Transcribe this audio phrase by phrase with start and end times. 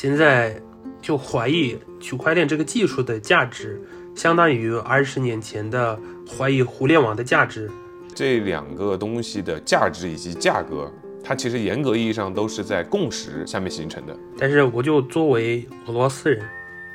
[0.00, 0.58] 现在
[1.02, 3.78] 就怀疑区块链这个技术的价值，
[4.14, 5.94] 相当于二十年前的
[6.26, 7.70] 怀疑互联网的价值。
[8.14, 10.90] 这两个东西的价值以及价格，
[11.22, 14.16] 它其实严格意义上都是在共识下面形成的。
[14.38, 16.42] 但是我就作为俄罗斯人，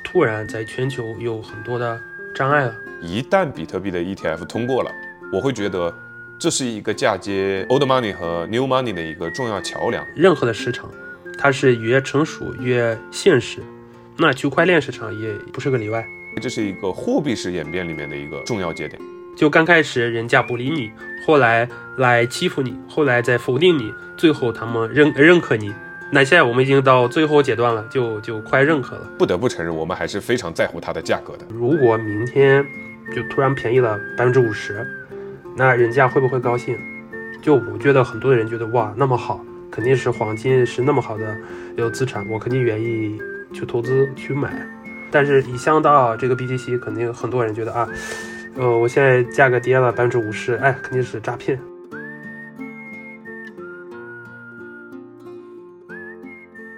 [0.03, 2.01] 突然在全球有很多的
[2.33, 2.75] 障碍了。
[3.03, 4.89] 一旦比特币的 ETF 通过了，
[5.31, 5.93] 我会觉得
[6.39, 10.03] 这是一个嫁接 old money 和 new money 的一个重要桥梁。
[10.15, 10.89] 任何的市场，
[11.37, 13.59] 它是越成熟越现实，
[14.17, 16.05] 那区块链市场也不是个例外。
[16.41, 19.01] 这是一个货币式演变里面的一个重要节点。
[19.35, 20.91] 就刚开始人家不理你，
[21.25, 21.67] 后来
[21.97, 25.73] 来欺负你，后来再否定你，最后他们认认可你。
[26.11, 29.11] 那现在我们已经到最后阶段了，就就快认可了。
[29.17, 31.45] 不得不承认，我们还是非常在乎它的价格的。
[31.49, 32.65] 如果明天
[33.13, 34.85] 就突然便宜了百分之五十，
[35.57, 36.77] 那人家会不会高兴？
[37.41, 39.43] 就我觉得很多人觉得哇，那么好，
[39.75, 41.37] 肯定是黄金是那么好的
[41.75, 43.19] 有资产，我肯定愿意
[43.53, 44.65] 去投资去买。
[45.11, 47.85] 但是，一想到这个 BTC，肯定很多人觉得啊。
[48.55, 51.59] 呃，我现在价格跌了百分之五十，哎，肯定是诈骗。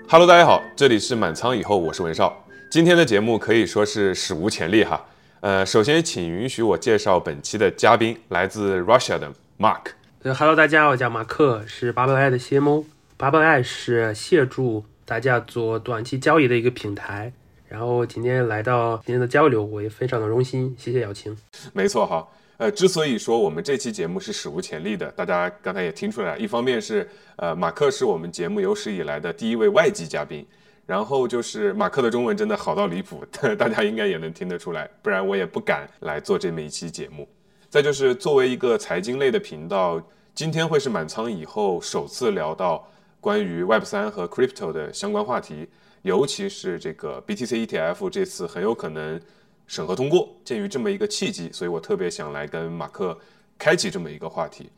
[0.09, 2.43] Hello，大家好，这里是满仓以后，我是文少。
[2.71, 4.99] 今天的节目可以说是史无前例哈。
[5.41, 9.91] 呃，首先请允许我介绍本期的嘉宾，来自 Russia 的 Mark。
[10.27, 12.83] 呃，Hello，大家好，我叫马克，是 Bubble i 的 CMO。
[13.17, 17.31] Bubble i 是协助大家做短期交易的一个平台。
[17.69, 21.33] 然后今天来到今天的交流，我也非常的荣幸，谢谢邀请。
[21.71, 30.45] 没错哈，呃，之所以说我们这期节目是史无前例的，大家刚才也听出来，一方面是呃马克是我们节目有史以来的第一位外籍嘉宾，
[30.85, 33.23] 然后就是马克的中文真的好到离谱，
[33.57, 37.25] 大家应该也能听得出来，不然我也不敢来做这么一期节目。
[37.69, 40.01] 再就是作为一个财经类的频道，
[40.37, 42.87] 今天会是满仓以后首次聊到
[43.19, 45.67] 关于 Web 三和 Crypto 的相关话题。
[46.03, 49.19] 尤其是这个 BTC ETF 这次很有可能
[49.65, 53.17] 审核通过，鉴于这么一个契机，所以我特别想来跟马克
[53.57, 54.69] 开启这么一个话题。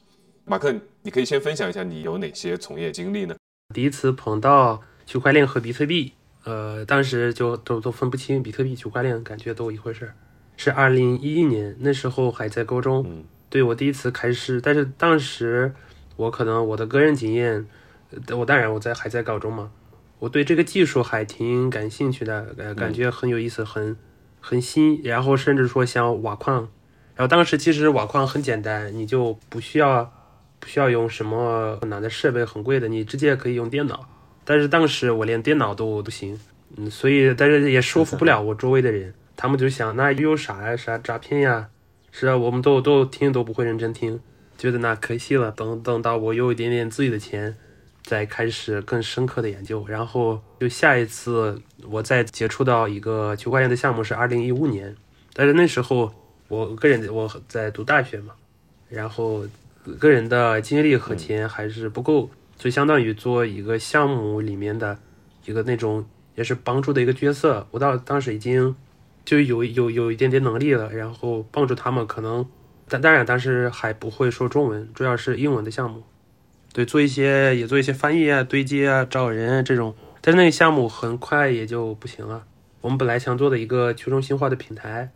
[0.45, 3.35] 马克，你可以先分享一下你有哪些从业经历呢？
[3.75, 6.13] 第一次碰到区块链和比特币，
[6.45, 10.15] 呃，当时就都都分不清比特币、区块链，感觉都一回事儿。
[10.55, 15.73] 是二零一一年，那时候还在高中，对我第一次开始，但是当时
[16.15, 17.65] 我可能我的个人经验，
[18.37, 19.71] 我当然我在还在高中嘛。
[20.19, 23.95] 我对这个技术还挺感兴趣的，呃，感觉很有意思，很
[24.41, 26.69] 很新，然后甚至说像挖矿，
[27.15, 30.13] 然后当时其实挖矿很简单，你就不需要
[30.59, 34.07] 不需要用什么很难的设备，很贵的，你直接可以用电脑。
[34.43, 36.37] 但是当时我连电脑都不行，
[36.75, 41.69] 嗯，所以但是也说服不了我周围的人，他们就想那有啥呀，啥诈骗呀，
[42.11, 44.19] 是啊，我们都都听都不会认真听，
[44.57, 47.55] 觉得那可惜了，等等到我有一点点自己的钱。
[48.01, 54.95] 再开始更深刻的研究，然后就下一次我再接触到一个区块链的项目是二零一五年，
[55.33, 56.11] 但是那时候
[56.47, 58.33] 我个人我在读大学嘛，
[58.87, 59.45] 然后
[59.99, 64.97] 个人的精力和钱还是不够，就相当于做一个项目里面的
[65.45, 66.03] 一个那种
[66.33, 67.67] 也是帮助的一个角色。
[67.69, 68.75] 我到当时已经
[69.29, 72.43] 就有有有一点点能力了，然后帮助他们可能，
[72.87, 76.01] 但当然当时还不会说中文，主要是英文的项目。
[76.73, 82.43] 对，做一些也做一些翻译啊、对接啊、找人这种，但是那个项目很快也就不行了。
[82.81, 85.11] 我们本来想做的一个去中心化的平台，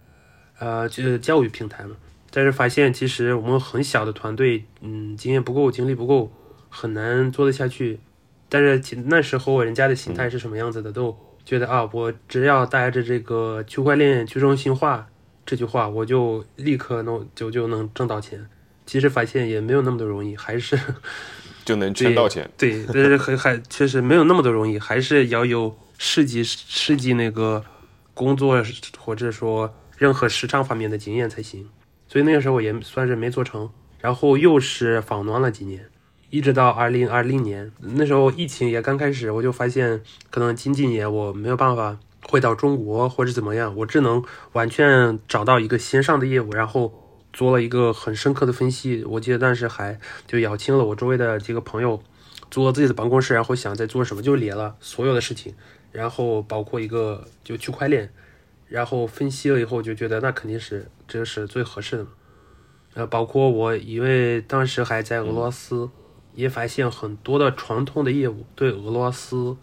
[0.59, 1.95] 呃，就是教育平台嘛，
[2.29, 6.31] 但是发现其实我们很小的团队，嗯，经验不够，精力不够，
[6.69, 7.99] 很难做得下去。
[8.47, 10.91] 但是那时候人家的心态是什么样子的？
[10.91, 15.07] 都觉得啊，我只要带着这个区块链去中心化
[15.45, 18.45] 这句话，我就立刻能就就能挣到钱。
[18.85, 20.79] 其实发现也没有那么的容易，还是。
[21.65, 27.63] 就能挣到钱，对，但是还还确实没有那么的容易，还是要有实际实际那个
[28.13, 28.61] 工作
[28.97, 31.69] 或者说任何市场方面的经验才行。
[32.09, 33.69] 所以那个时候也算是没做成，
[34.01, 35.85] 然后又是放暖了几年，
[36.33, 40.01] 一直到二零二零年，那时候疫情也刚开始，我就发现
[40.31, 41.95] 可能近几年我没有办法
[42.27, 46.99] 回到中国或者怎么样，我只能完全找到一个线上的业务，然后。
[47.31, 51.99] 做了一个很深刻的分析，我记得当时还就邀请了我周围的几个朋友，
[52.51, 55.51] 做自己的办公室，然后想在做什么，就列了所有的事情，
[55.91, 58.13] 然后包括一个就区块链，
[58.67, 62.05] 然后分析了以后就觉得那肯定是这是最合适的，
[62.93, 65.89] 呃，包括我因为当时还在俄罗斯，
[66.35, 69.55] 也发现很多的传统的业务对俄罗斯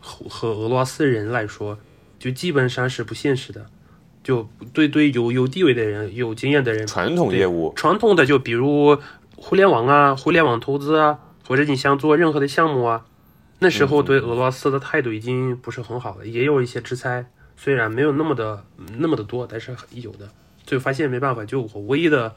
[0.00, 1.78] 和和俄罗斯人来说，
[2.18, 3.66] 就基本上是不现实的。
[4.22, 8.96] 就对对有有地位的人、有经验的人，传统业务，传统的就比如
[9.34, 13.04] 互联网啊、互联网投资啊，或者你想做任何的项目啊，
[13.58, 17.26] 那时候对俄罗斯的态度已经不是很好了，也有一些制裁，
[17.56, 18.64] 虽然没有那么的
[18.98, 20.28] 那么的多，但是有的。
[20.64, 22.32] 就发现没办法，就我唯一的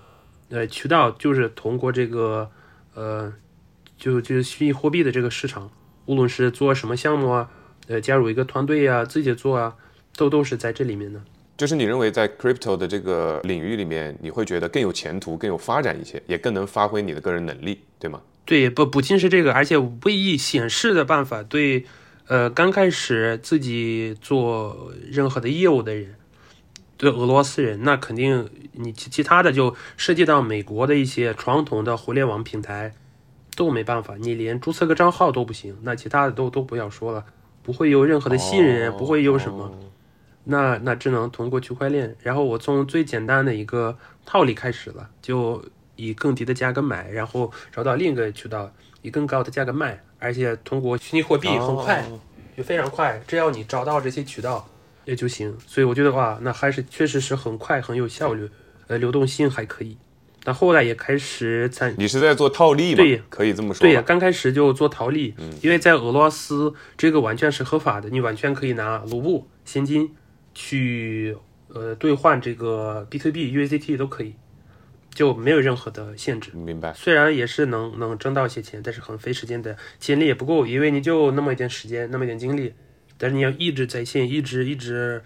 [0.49, 2.49] 呃渠道就是通过这个
[2.95, 3.31] 呃，
[3.97, 5.71] 就就是虚拟货币的这个市场，
[6.05, 7.49] 无论是做什么项目啊，
[7.87, 9.75] 呃，加入一个团队呀，自己做啊，
[10.15, 11.21] 都都是在这里面的。
[11.57, 18.21] 就是你认为在 crypto 的这个领域里面，你会觉得更有前途、更有发展一些，也更能发挥你的个人能力，对吗？
[18.43, 21.85] 对，不不仅是这个，而且唯一显示的办法，对，
[22.27, 26.15] 呃，刚开始自己做任何的业务的人。
[26.97, 32.93] 对俄罗斯人，那肯定你其其他的就涉及到美国的一些传统的互联网平台
[33.55, 37.25] 都没办法，你连注册个账号都不行，那其他的都都不要说了，
[37.63, 39.71] 不会有任何的信任，不会有什么，
[40.43, 42.15] 那那只能通过区块链。
[42.21, 45.63] 然后我从最简单的一个套利开始了，就
[45.95, 48.71] 以更低的价格买，然后找到另一个渠道
[49.01, 52.05] 以更高的价格卖，而且通过虚拟货币很快，
[52.55, 54.67] 就非常快，只要你找到这些渠道。
[55.05, 58.49] 也就行，所以我觉得哇，那还是确实是很快很有效率，
[58.87, 59.95] 呃，流动性还可以。
[60.45, 62.97] 但后来也开始参，你是在做套利吗？
[62.97, 63.81] 对，可以这么说。
[63.81, 70.15] 对呀，刚开始就做套利，嗯，因为在俄罗斯这个完全是合法的，你完全可以拿卢布现金
[70.53, 71.35] 去
[71.69, 74.35] 呃兑换这个比特币 USDT 都可以，
[75.15, 76.51] 就没有任何的限制。
[76.53, 76.93] 明白。
[76.93, 82.71] 虽然也是能能挣到一些钱，但是很费时间的，精力也不够，因为你就那么一点时间，那么一点精力。
[83.17, 85.23] 但是你要一直在线，一直一直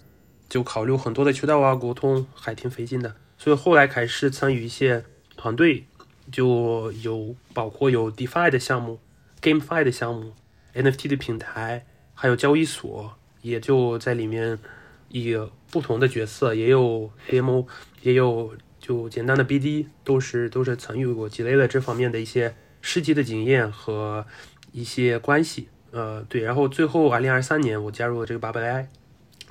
[0.47, 3.13] 就考虑很多的渠道啊，沟通还挺费劲的。
[3.39, 5.03] 所以后来开始参与一些
[5.37, 5.85] 团队，
[6.29, 8.99] 就有包括有 DeFi 的项目、
[9.41, 10.33] GameFi 的项目、
[10.75, 14.59] NFT 的平台，还有交易所，也就在里面
[15.07, 15.35] 以
[15.71, 17.65] 不同的角色，也有 AMO，
[18.01, 24.25] 也有就简单的 BD，都是都是参与过，积累了这方面的一些实际的经验和
[24.73, 25.69] 一些关系。
[25.91, 28.87] 呃，对，然后最后二零二三年我加入了这个八百 AI，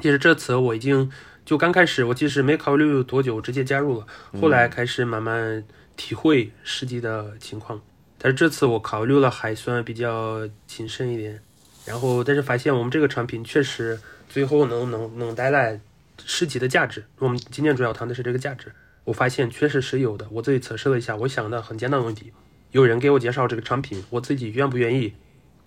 [0.00, 1.10] 其实这次我已经
[1.44, 4.06] 就刚开始，我其实没考虑多久，直接加入了，
[4.40, 5.64] 后来开始慢慢
[5.96, 7.80] 体会实际的情况，
[8.18, 11.40] 但是这次我考虑了还算比较谨慎一点，
[11.84, 13.98] 然后但是发现我们这个产品确实
[14.28, 15.80] 最后能能能带来
[16.24, 18.72] 实际的价值，我们今天主要谈的是这个价值，
[19.04, 22.32] 我发现确实是有的，我自己测试了一下，我想的很简单的问题，
[22.70, 25.14] 有人给我介绍这个产品，我自己愿不愿意？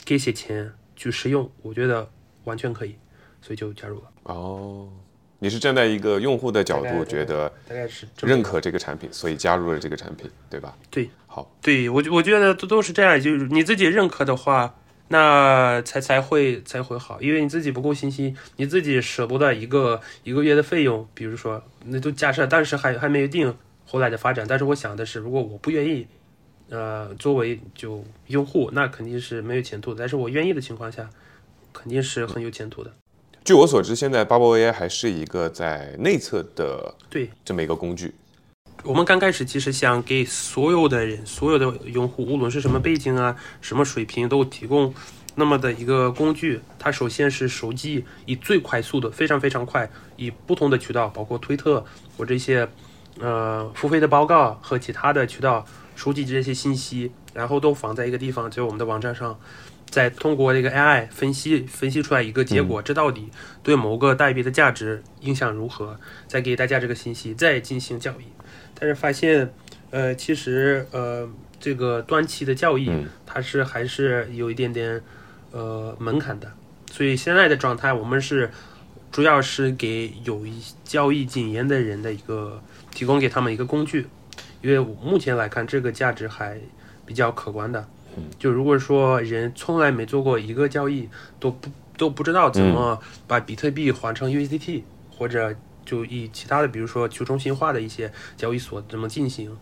[0.03, 2.09] 给些钱去使用，我觉得
[2.45, 2.95] 完全可以，
[3.41, 4.11] 所以就加入了。
[4.23, 4.87] 哦，
[5.39, 10.77] 你是站在一个用户的角度，觉得大概是认可这个产品，所以加入了这个产品，对吧？
[10.89, 14.75] 对，好，对我我觉得都都是这样，就是你自己认可的话，
[15.07, 23.53] 那才才会才会好，因为你自己不够信心，你自己舍不得一个一个月的费用，比如说，那就假设当时还还没有定
[23.85, 26.07] 后来的发展，但是我想的是，如果我不愿意。
[26.69, 29.99] 呃，作为就用户，那肯定是没有前途的。
[29.99, 31.09] 但是我愿意的情况下，
[31.73, 32.93] 肯定是很有前途的。
[33.43, 38.13] 据我所知，现在 Bubble AI 还是一个在内测的对这么一个工具。
[38.83, 44.93] 我们刚开始其实想给所有的人、所有的用户，无论是什么背景啊、什么水平，都提供
[45.33, 46.61] 那么的一个工具。
[46.77, 51.83] 它首先是手机以最快速的、非常非常快，以不同的渠道，包括推特
[52.15, 52.69] 或这些
[53.19, 55.65] 呃付费的报告和其他的渠道。
[55.93, 59.39] 收集这些信息，然后都放在一个地方，就我们的网站上，
[59.89, 63.29] 再通过这个 AI 分析分析出来一个结果，这到底
[63.63, 65.99] 对某个代币的价值影响如何？
[66.27, 68.25] 再给大家这个信息，再进行交易。
[68.77, 69.53] 但是发现，
[69.91, 71.29] 呃，其实呃，
[71.59, 72.91] 这个短期的交易
[73.25, 75.01] 它是还是有一点点
[75.51, 76.51] 呃门槛的。
[76.91, 78.49] 所以现在的状态，我们是
[79.11, 84.07] 主要是给有一交易经验的人的一个提供给他们一个工具。
[84.61, 86.59] 因为目前来看，这个价值还
[87.11, 87.85] 比较可观的。
[88.39, 91.09] 就如果说人从来没做过一个交易，
[91.41, 94.83] 都不都不知道怎么把比特币换成 USDT，
[95.17, 95.53] 或者
[95.85, 99.53] 就以其他的，比如说去中心化的一些交易所怎么进行，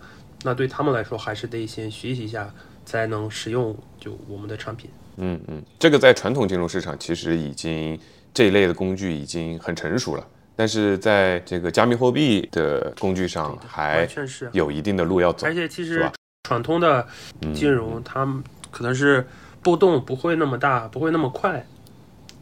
[0.44, 2.54] 那对他们来说还是得先学习一下，
[2.86, 4.92] 才能使用就我们的产品。
[5.18, 8.00] 嗯嗯，这个在传统金融市场其实已经
[8.32, 10.28] 这一类的工具已经很成熟了。
[10.56, 14.08] 但是在这个加密货币的工具上，还
[14.52, 15.48] 有一定的路要走。
[15.48, 16.10] 而且其实
[16.50, 17.08] 传统的
[17.54, 18.26] 金融，它
[18.72, 19.28] 可能是
[19.62, 21.64] 波动不会那么大，不会那么快。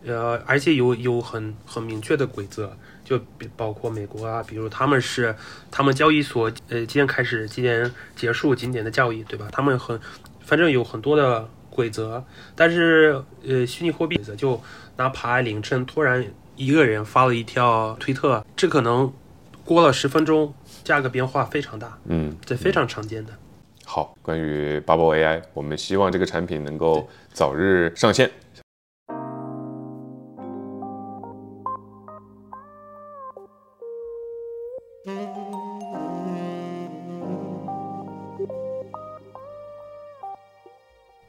[0.06, 2.72] 呃，而且有有很很明确的规则，
[3.04, 3.20] 就
[3.58, 5.36] 包括美国啊，比如他们是
[5.70, 9.50] 他们交易所，呃，今天开始，今天结束今天的交易，对吧？
[9.51, 10.00] 他们很
[10.39, 12.24] 反正有很多的规则。
[12.56, 14.62] 但是呃，虚拟货币就
[14.96, 16.25] 哪怕凌晨突然。
[16.56, 19.13] 一个人发了一条推特，这可能
[19.63, 20.51] 过了十分钟，
[20.84, 21.96] 价格变化非常大。
[22.06, 23.34] 嗯，这非常常见的。
[23.89, 28.29] 好，关于 Bubble AI，我们希望这个产品能够早日上线。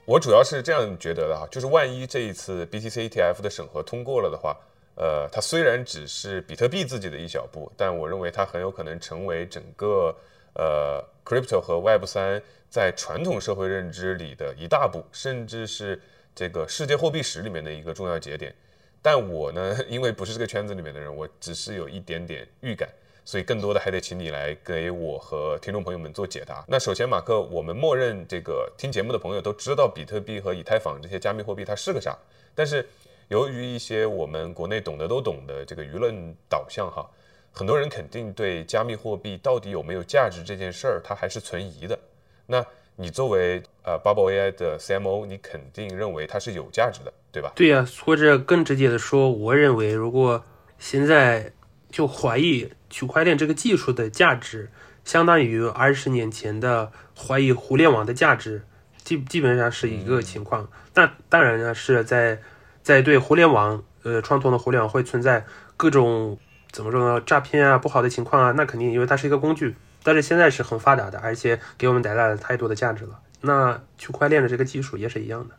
[0.04, 4.56] 我主要是这样觉得的哈，就是万一这一次 BTC ETF 的审核通过了的话，
[4.96, 10.12] 呃，它虽然只是比特币自己的一小步，但我认为它很有可能成为整个
[10.54, 16.00] 呃 Crypto 和 Web 三在传统社会认知里的一大步，甚至是
[16.34, 18.54] 这个世界货币史里面的一个重要节点。
[19.02, 22.88] 但我呢， 因为不是这个圈子里面的人，我只是有一点点预感。
[23.26, 26.64] 所以更多的还得请你来给我和听众朋友们做解答。
[26.66, 32.16] 那首先，马克，我们默认这个听节目的朋友都知道比特币和以太坊这些加密货币它是个啥。
[32.54, 32.88] 但是
[33.28, 37.06] 由于一些我们国内懂得都懂的这个舆论导向哈，
[37.52, 41.98] 很多人肯定对加密货币到底有没有价值这件事儿，它还是存疑的。
[42.46, 42.64] 那
[42.96, 47.52] 你作为呃 Bubble AI 的 CMO，你肯定认为它是有价值的，对吧？
[47.54, 50.44] 对呀，或者更直接的说，我认为如果
[50.78, 51.52] 现在
[51.90, 52.70] 就怀疑。
[52.90, 54.70] 区块链这个技术的价值，
[55.04, 58.62] 相当于二十年前的怀疑互联网的价值，
[59.04, 60.66] 基基本上是一个情况。
[60.94, 62.40] 那当然呢，是在
[62.82, 65.44] 在对互联网，呃，传统的互联网会存在
[65.76, 66.38] 各种
[66.70, 69.74] 怎么说呢，诈骗啊，不好的情况啊，那肯定因为它是一个工具。
[70.02, 73.18] 但是现在是很发达的，而且给我们带来了太多的价值了。
[73.40, 75.54] 那区块链的这个技术也是一样的。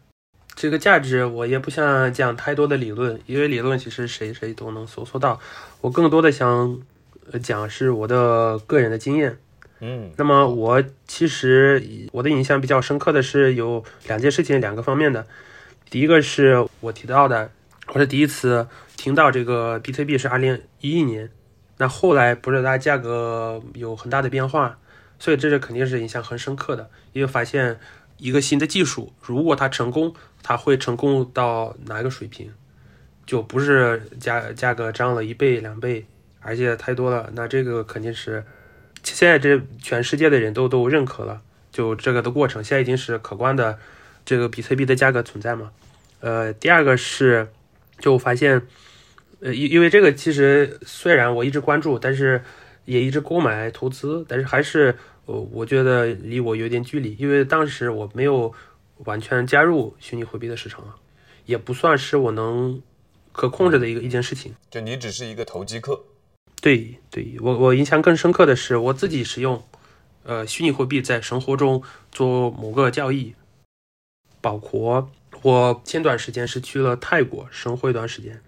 [0.55, 5.39] 这个价值我也不想讲太多的理论，因为理论其实谁谁都能搜索到。
[5.81, 6.79] 我更多的想。
[7.43, 9.37] 讲是我的个人的经验，
[9.81, 15.27] 嗯，那么我其实我的印象比较深刻的是有两件事情，两个方面的。
[15.91, 17.51] 第一个是我提到的，
[17.91, 18.67] 我是第一次
[18.97, 21.31] 听到这个比特币是二零一一年，
[21.77, 24.77] 那后来不是它价格有很大的变化，
[25.17, 27.79] 所以这是肯定是印象很深刻的，因为发现
[28.17, 32.51] 一个新的技术，如果它成功，它会成功到哪个水平，
[33.25, 36.05] 就不是价价格涨了一倍两倍。
[36.41, 38.45] 而且太多了，那这个肯定是
[39.03, 41.41] 现在这全世界的人都都认可了，
[41.71, 43.77] 就这个的过程，现在已经是可观的
[44.23, 45.71] 这个比特币的价格存在嘛。
[46.21, 47.49] 呃，第二个是
[47.99, 48.61] 就发现，
[49.41, 52.41] 呃，因因为这个其实虽然我一直关注，但是
[52.85, 58.53] 也一直购买投资，但是还是呃，我觉得离我有点距离，因为当时我没有
[59.05, 60.95] 完全加入虚拟货币的市场啊，
[61.45, 62.81] 也不算是我能
[63.31, 64.53] 可控制的一个一件事情。
[64.71, 66.03] 就你只是一个投机客。
[66.61, 69.63] 对对，我我印象更深刻的是我自己使用，
[70.23, 73.33] 呃，虚拟货币在生活中做某个交易，
[74.41, 75.09] 包括
[75.41, 78.41] 我前段时间是去了泰国生活一段时间，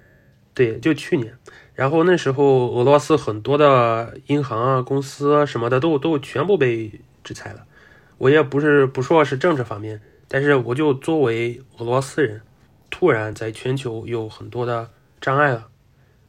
[0.53, 1.37] 对，就去年，
[1.73, 7.65] 然后那时候俄罗斯很多的银行啊、公司啊什么的都都全部被制裁了，
[8.17, 12.41] 我也不是不说是政治方面，但是我就作为俄罗斯人，
[12.89, 15.69] 突然在全球有很多的障碍了。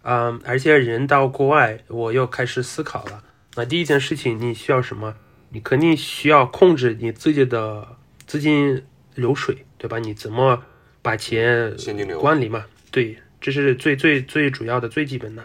[0.05, 3.23] 嗯，而且人到国外，我又开始思考了。
[3.55, 5.15] 那第一件事情，你需要什么？
[5.51, 8.83] 你肯定需要控制你自己的资金
[9.15, 9.99] 流水，对吧？
[9.99, 10.63] 你怎么
[11.03, 12.65] 把钱现金流管理嘛？
[12.93, 15.45] 对，这是最最最主要的、最基本的。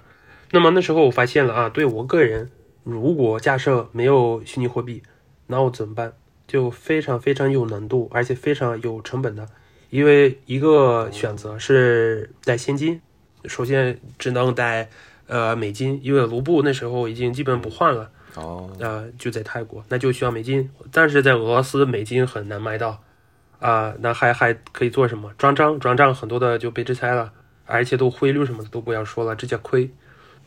[0.52, 2.52] 那么那时候我发现了啊，对我个人，
[2.84, 5.02] 如果假设没有虚拟货币，
[5.48, 6.14] 那我怎么办？
[6.48, 9.48] 就非常非常有难度，而且非常有成本的。
[9.90, 13.02] 因为一个选择是带现金。
[13.46, 14.88] 首先只能带
[15.26, 23.02] 呃美金，因为卢布那时候已经基本不换了哦，啊就在泰国，那就需要美金，但是在俄罗斯美金很难买到
[23.60, 25.32] 啊，那还还可以做什么？
[25.38, 27.32] 转账，转账很多的就被制裁了，
[27.66, 29.90] 而且都汇率什么的都不要说了，直接亏。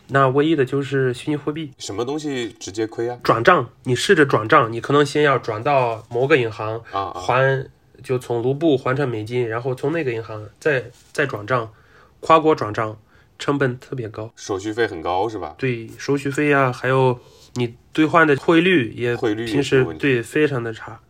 [0.08, 3.18] 那唯一的就是虚拟货币，什么东西直接亏啊？
[3.22, 7.68] 转账，你试着转账，你可能先要转到某个银行啊，还
[8.02, 11.70] 就从卢布换成美金，然后从那个银行再再转账。
[12.22, 12.98] 跨国转账
[13.38, 15.54] 成本特别高，手续费很高是吧？
[15.56, 17.18] 对，手续费呀，还有
[17.54, 21.00] 你兑换的汇率也汇率平时对非常的差。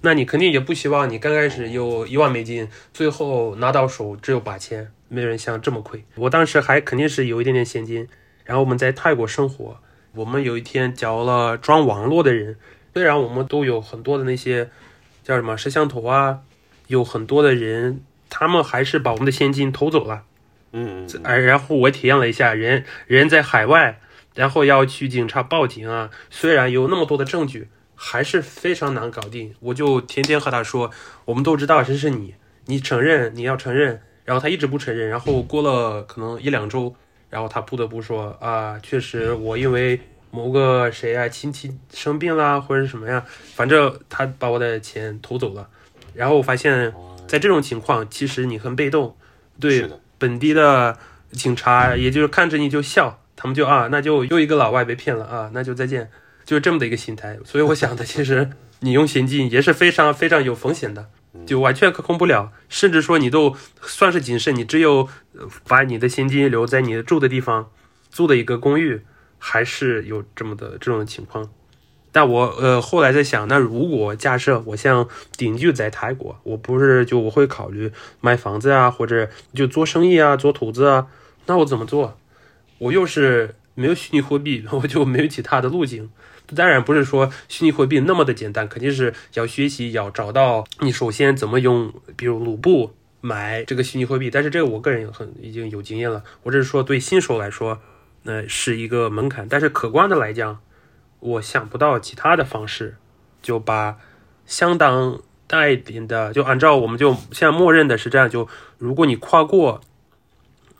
[0.00, 6.04] 那你肯定也不希望你刚开始有一万美金，最后拿到手只有八千，没人想这么亏。
[6.14, 8.08] 我当时还肯定是有一点点现金，
[8.44, 9.80] 然后我们在泰国生活，
[10.14, 12.56] 我们有一天交了装网络的人，
[12.94, 14.70] 虽然我们都有很多的那些
[15.24, 16.40] 叫什么摄像头啊，
[16.86, 18.00] 有很多的人，
[18.30, 20.22] 他们还是把我们的现金偷走了。
[20.72, 24.00] 嗯，而然后我体验了一下，人人在海外，
[24.34, 29.52] 然后要去警察报警啊，虽然有那么多的证据，还是非常难搞定。
[29.58, 30.90] 我就天天和他说，
[31.24, 32.36] 我们都知道这是你，
[32.66, 34.00] 你承认，你要承认。
[34.24, 36.94] 然后他一直不承认，然后过了可能一两周，
[37.28, 40.00] 然后他不得不说啊，确实我因为
[40.30, 43.24] 某个谁啊亲戚生病啦或者什么呀，
[43.54, 45.68] 反正他把我的钱偷走了。
[46.14, 46.94] 然后我发现，
[47.26, 49.16] 在这种情况，其实你很被动，
[49.58, 49.90] 对。
[50.20, 50.98] 本地的
[51.30, 56.10] 警察也就是看着你就笑，他们就啊，那就又一个老外被骗了啊，那就再见，
[56.48, 57.38] 就是这么的一个心态。
[57.44, 58.48] 所以我想的，其实
[58.80, 61.10] 你用现金也是非常非常有风险的，
[61.44, 65.06] 就完全可控不了，甚至说你都算是谨慎，你只有
[65.66, 67.70] 把你的现金留在你住的地方，
[68.08, 69.02] 租的一个公寓，
[69.38, 71.50] 还是有这么的这种情况。
[72.10, 81.08] 但我呃后来在想，那如果假设我像定居在泰国，我不是就我会考虑买房子啊，或者就做生意啊，做投资啊，
[81.44, 82.18] 那我怎么做？
[82.78, 86.10] 我又是没有虚拟货币，我就没有其他的路径。
[86.56, 94.30] 当然不是说虚拟货币那么的简单，肯定是要学习，要找到你首先怎么用，比如卢布买这个虚拟货币。
[94.30, 97.78] 但是这个我个人很已经有经验了，我只是说对新手来说，
[98.24, 99.46] 那是一个门槛。
[99.48, 100.58] 但是客观的来讲，
[101.20, 102.96] 我想不到其他的方式，
[103.40, 103.96] 就把
[104.44, 109.80] 相当大一点的，就按照我们就现在默认的是这样，就如果你跨过。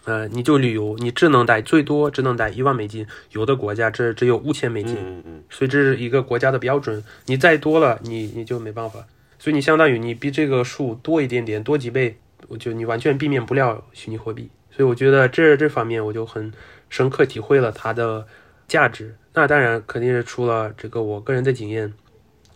[0.09, 9.05] 呃，你就旅游，你只能带最多只能带一万美金，有的国家这只有五千美金，嗯嗯，所以这是一个国家的标准，你再多了，你你就没办法，
[9.39, 12.17] 所以你相当于你比这个数多一点点，多几倍，
[12.49, 16.51] 我就你完全避免不了虚拟货币，所以我觉得这这方面我就很
[16.89, 18.27] 深刻体会了它的
[18.67, 19.15] 价值。
[19.35, 21.93] 那当然肯定是除了这个我个人的经验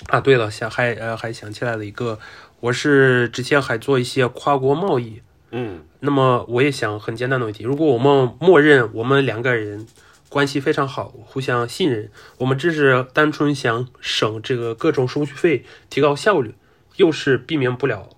[0.07, 2.19] 啊，对了，想还呃还想起来了一个，
[2.61, 5.21] 我是之前还做一些跨国贸易。
[5.53, 9.87] 嗯，那么我也想很简单的问题，如果我们默认我们两个人
[10.31, 16.55] 关系非常好，互相信任，我们只是单纯想省这个各种手续费，提高效率，
[16.97, 18.09] 又是避免不了，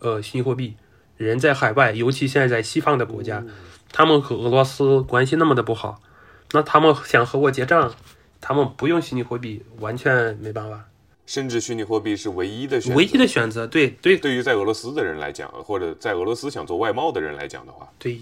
[0.00, 0.76] 呃，虚拟货币。
[1.16, 3.44] 人在海外，尤其现在在西方的国家，
[3.92, 6.02] 他们和俄罗斯关系那么的不好，
[6.50, 7.94] 那他们想和我结账，
[8.40, 10.89] 他们不用虚拟货币，完全没办法。
[11.30, 14.16] 甚至虚拟货币是唯一的选唯一的选择，对对。
[14.16, 18.20] 对于在俄罗斯的人来讲，或者在俄罗斯想做外贸的人来讲的话，对，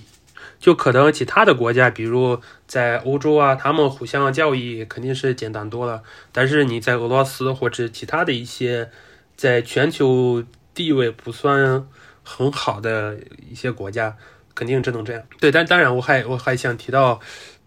[0.60, 6.02] 就可能其他的国家，比如在欧洲啊，他们互相交易肯定是简单多了。
[6.32, 8.90] 但是你在俄罗斯或者其他的一些
[9.38, 10.44] 在全球
[10.74, 11.88] 地位不算
[12.22, 13.18] 很好的
[13.50, 14.14] 一些国家，
[14.54, 15.22] 肯定只能这样。
[15.40, 17.18] 对，但当然我还我还想提到。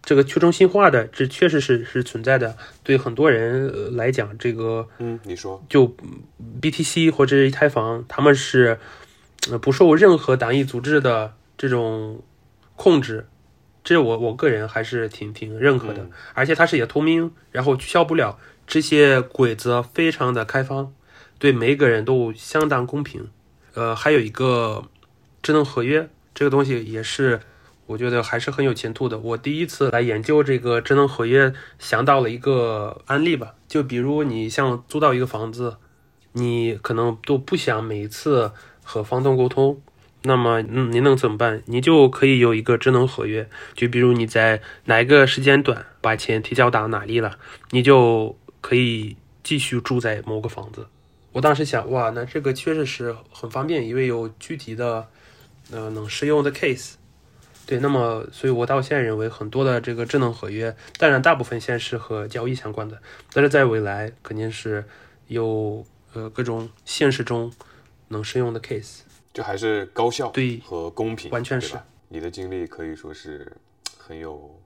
[0.04, 2.56] 这个去中心化的，这确实是是存在的。
[2.82, 5.94] 对很多人来讲，这个，嗯，你说，就
[6.60, 8.78] BTC 或者以太坊，他们是
[9.60, 12.20] 不受任何单一组织的这种
[12.74, 13.28] 控制，
[13.84, 16.04] 这我我个人还是挺挺认可的。
[16.34, 20.92] 而且它是也透明，然后取消不了，这些规则非常的开放，
[21.38, 23.28] 对每个人都相当公平。
[23.74, 24.84] 呃，还有一个
[25.40, 27.40] 智能合约，这个东西也是。
[27.86, 29.18] 我觉得还是很有前途的。
[29.18, 33.54] 我第一次来研究这个智能合约，想到了一个案例吧。
[33.68, 35.76] 就比如你像租到一个房子，
[36.32, 39.80] 你可能都不想每一次和房东沟通，
[40.22, 41.62] 那么嗯，你能怎么办？
[41.66, 43.48] 你就可以有一个智能合约。
[43.74, 47.38] 就比如你在哪一个时间段把钱提交到哪里了，
[47.70, 50.86] 你就可以继续住在某个房子。
[51.32, 55.08] 我当时想，哇，那这个确实是很方便，因为有具体的
[55.70, 56.94] 呃能适用的 case。
[57.64, 63.00] 对，那么，所以我到现在认为很多的这个智能合约，当然大部分现在是和交易相关的，
[63.32, 64.84] 但是在未来肯定是
[65.28, 67.52] 有呃各种现实中
[68.08, 69.00] 能适用的 case，
[69.32, 71.76] 就还是高效对和公平，完全是。
[72.08, 73.50] 你的经历可以说是
[73.96, 74.60] 很有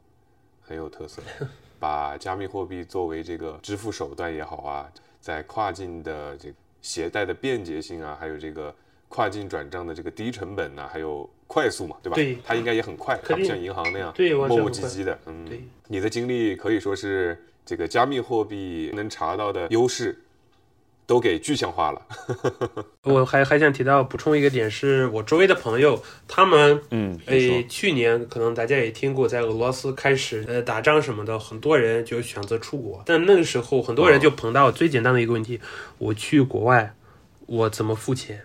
[0.63, 1.23] 很有特色，
[1.79, 8.75] 把加密货币作为这个支付手段也好啊，在跨境的这个携带的便捷性啊，还有这个
[9.17, 11.29] 跨境转账的这个低成本呢，还有。
[11.49, 12.17] 快速嘛，对吧？
[12.17, 14.13] 对，它应该也很快，它不像银行那样
[14.49, 15.17] 磨磨唧唧的。
[15.27, 15.63] 嗯，对。
[15.87, 20.19] 你的经历可以说是这个加密货币能查到的优势，
[21.07, 22.03] 都给具象化了。
[23.05, 33.01] 我还还想提到补充一个点，是我周围的朋友，他们嗯，诶，去年可能大家也听过，在俄罗斯开始呃打仗什么的，很多人就选择出国。
[33.07, 35.61] 但那个时候，很多人就碰到最简单的一个问题：
[35.99, 36.93] 我去国外，
[37.47, 38.43] 我怎么付钱？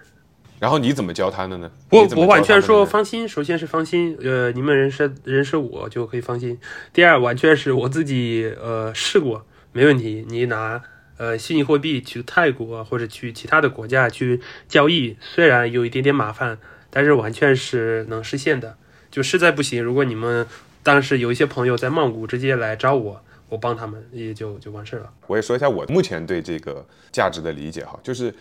[0.61, 1.71] 然后你怎么教他的呢？
[1.89, 6.59] 我我完全说放心，首先是放心，呃，你们认识认识我就可以放心。
[6.93, 10.23] 第二，完全是我自己呃试过，没问题。
[10.29, 10.79] 你拿
[11.17, 16.59] 呃虚拟货币去泰国或者去其他的国家去交易，虽然有一点点麻烦，
[16.91, 18.77] 但是完全是能实现的。
[19.09, 20.45] 就实在不行，如果你们
[20.83, 23.19] 当时有一些朋友在曼谷直接来找我，
[23.49, 25.11] 我帮他们也就就完事了。
[25.25, 28.31] 我也说一下我目前对这个价值的理解哈，就是。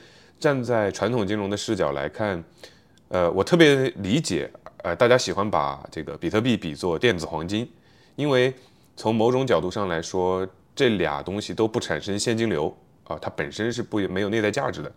[0.40, 2.42] 站在传统金融的视角来看，
[3.08, 7.70] 呃，我特别理解，呃，大家喜欢把这个比特币比作电子黄金，
[8.16, 8.52] 因为
[8.96, 12.74] 从某种角度上来说，这俩东西都不产生现金流
[13.04, 14.90] 啊，它本身是不没有内在价值的。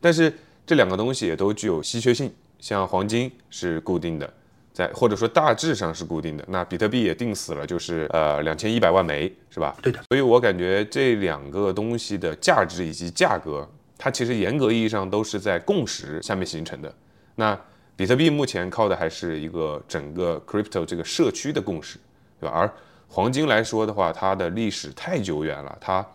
[0.00, 0.32] 但是
[0.66, 4.32] 这两个东西也都具有稀缺性，像黄金是固定的，
[4.72, 6.44] 在或者说大致上是固定的。
[6.48, 9.76] 那比特币也定死了，就是呃两千一百万枚，是吧？
[9.82, 10.00] 对的。
[10.08, 13.68] 所以我感觉这两个东西的价值以及价格，
[13.98, 16.94] 它其实严格意义上都是在共识下面形成的。
[17.34, 17.58] 那
[17.96, 21.98] 比特币目前靠的还是一个整个 crypto 这个社区的共识，
[22.40, 22.56] 对吧？
[22.56, 22.72] 而
[23.08, 26.06] 黄金来说的话，它的历史太久远了，它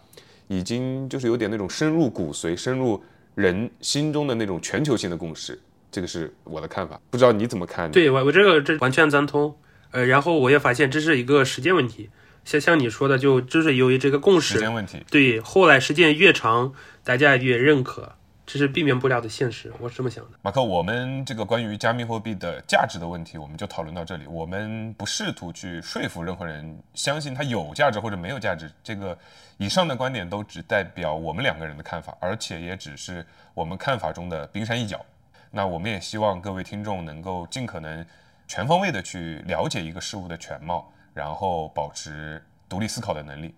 [0.47, 3.03] 已经就是有点那种深入骨髓、深入
[3.35, 5.59] 人心中的那种全球性的共识。
[5.91, 7.91] 这个是我的看法，不知道你怎么看？
[7.91, 9.53] 对我，我这个这完全赞同。
[9.91, 12.09] 呃，然后我也发现这是一个时间问题，
[12.45, 14.55] 像像你说的，就就是由于这个共识。
[14.55, 15.03] 时间问题。
[15.09, 19.71] 对，后来时间越长，大家越认可，这是避免不了的现实。
[19.79, 20.31] 我是这么想的。
[20.41, 24.27] 马克，我们这个关于加密货币的价值的问题，我们就讨论到这里。
[24.27, 28.69] 我们不试图去说服任何人相信它有价值或者没有价值。
[28.83, 29.17] 这个
[29.57, 35.05] 以上的观点都只代表我们两个人的看法，而且也只是我们看法中的冰山一角。
[35.51, 38.05] 那我们也希望各位听众能够尽可能
[38.47, 43.53] 全方位的去了解一个事物的全貌，然后保持独立思考的能力。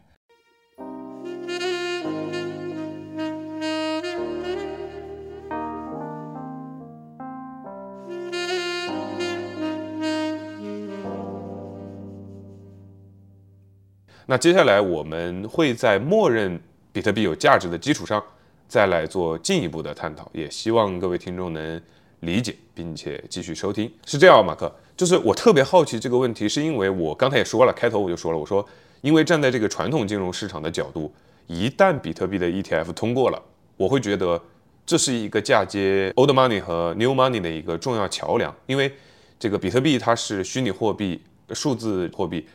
[14.27, 16.59] 那接下来我们会在默认
[16.91, 18.23] 比特币有价值的基础上。
[18.67, 21.79] 再来做进一步的探讨，也希望各位听众能
[22.21, 23.93] 理解并且继续收听。
[24.07, 28.65] 是这样，马克，就是我特别好奇这个问题，是因为我刚才也说了，开头我就说了，我说
[29.01, 31.13] 因为站在这个传统金融市场的角度，
[31.47, 33.41] 一旦比特币的 ETF 通过了，
[33.75, 34.41] 我会觉得
[34.85, 38.55] 这是一个嫁接 old money 和 new money 的一个重要桥梁。
[38.67, 38.93] 因为
[39.37, 42.47] 这个比特币它是虚拟货币、数字货币，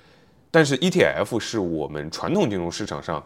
[0.50, 3.22] 但是 ETF 是我们传统金融市场上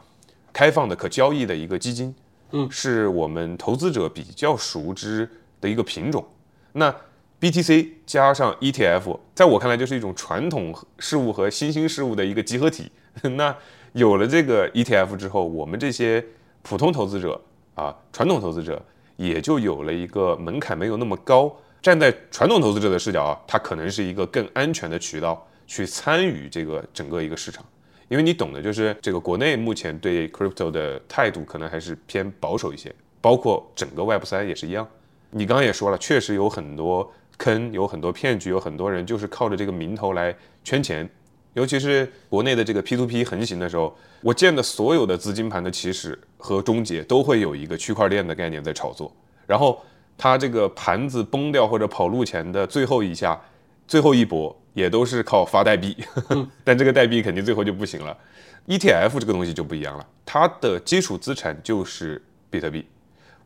[0.53, 2.13] 开放的可交易的一个基金。
[2.51, 5.29] 嗯，是我们投资者比较熟知
[5.61, 6.25] 的一个品种。
[6.73, 6.95] 那
[7.41, 12.91] BTC 加上 ETF，在我看来就是一种传统事物和新兴事物的一个集合体。
[13.37, 13.55] 那
[13.93, 16.25] 有了这个 ETF 之后，我们这些
[16.63, 17.41] 普通投资者
[17.75, 18.83] 啊，传统投资者
[19.17, 21.55] 也就有了一个门槛没有那么高。
[21.83, 27.63] 站在传统投资者的视角啊，它可能是一个更安全的渠道去参与这个整个一个市场。
[28.09, 34.89] 因为你懂的，就是这个国内目前对 crypto 的态度可能还是偏保守一些，包括整个 Web 三也是一样。
[35.31, 41.09] 你刚刚也说了，确实有很多坑，有很多骗局，有很多人就是靠着这个名头来圈钱。
[41.55, 49.15] 尤其是国内的这个 P2P 横行的时候，我见的所有的资金盘的起始和终结都会有一个区块链的概念在炒作，
[49.47, 49.81] 然后
[50.19, 53.41] 它这个盘子崩掉或者跑路前的最后一下，
[53.87, 54.57] 最后一搏。
[54.75, 55.97] 也都是靠发代币，
[56.65, 58.19] 但这个代币肯定最后就不行了。
[58.67, 62.21] ETF 这个东西就不一样了，它的基础资产就是
[62.51, 62.85] 比特币。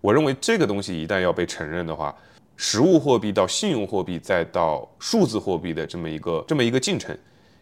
[0.01, 2.17] 我认为这个东西一旦要被承认的话，
[2.59, 7.17] 实物货币到信用货币再到数字货币的这么一个这么一个进程，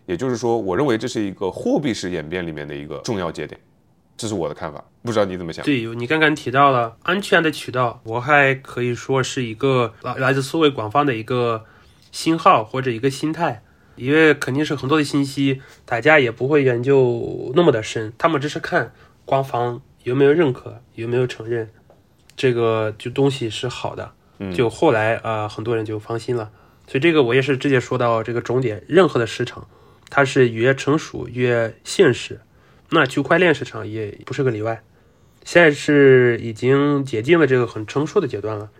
[0.06, 3.60] 也就是说，我认为这是一个货币式演变里面的一个重要节点。
[4.16, 5.64] 这是我的看法，不知道你怎么想？
[5.64, 11.64] 对你刚刚提到了安全的渠道，我还可以说是一个来来自思维广泛的一个。
[12.12, 13.62] 信号或者一个心态，
[13.94, 18.94] 因为肯定是很多的信息，大家也不会研究那么的深，他们只是看
[19.26, 21.68] 官方有没有认可，有没有承认
[22.34, 24.14] 这个就东西是好的，
[24.54, 26.50] 就后来啊，很多人就放心了。
[26.86, 29.68] 所以这个我也是直接说到这个终点，任何的市场，
[30.08, 32.40] 它是越成熟越现实，
[32.90, 34.82] 那区块链市场也不是个例外。
[35.44, 38.70] 现在是已经接近了这个很成熟的阶段了，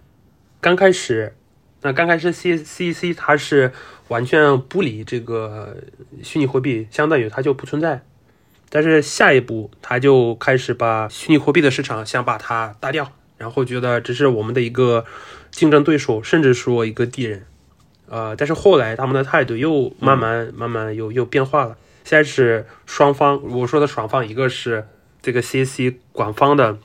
[0.61, 1.35] 刚开始。
[1.83, 3.71] 那刚开始，C C C 它是
[4.09, 5.77] 完全不理这个
[6.23, 8.03] 虚拟货币，相当于它就不存在。
[8.69, 15.05] 但是下一步，它就开始把虚拟货币的市场想把它打掉，然后觉得只是我们的一个
[15.51, 17.45] 竞争对手，甚至说一个敌人。
[18.09, 21.77] 呃，但是后来他们的态度又慢慢慢慢又又变化了。
[22.05, 24.87] 现在是双方，我说的双方，一个是
[25.21, 26.79] 这个 C C 官方的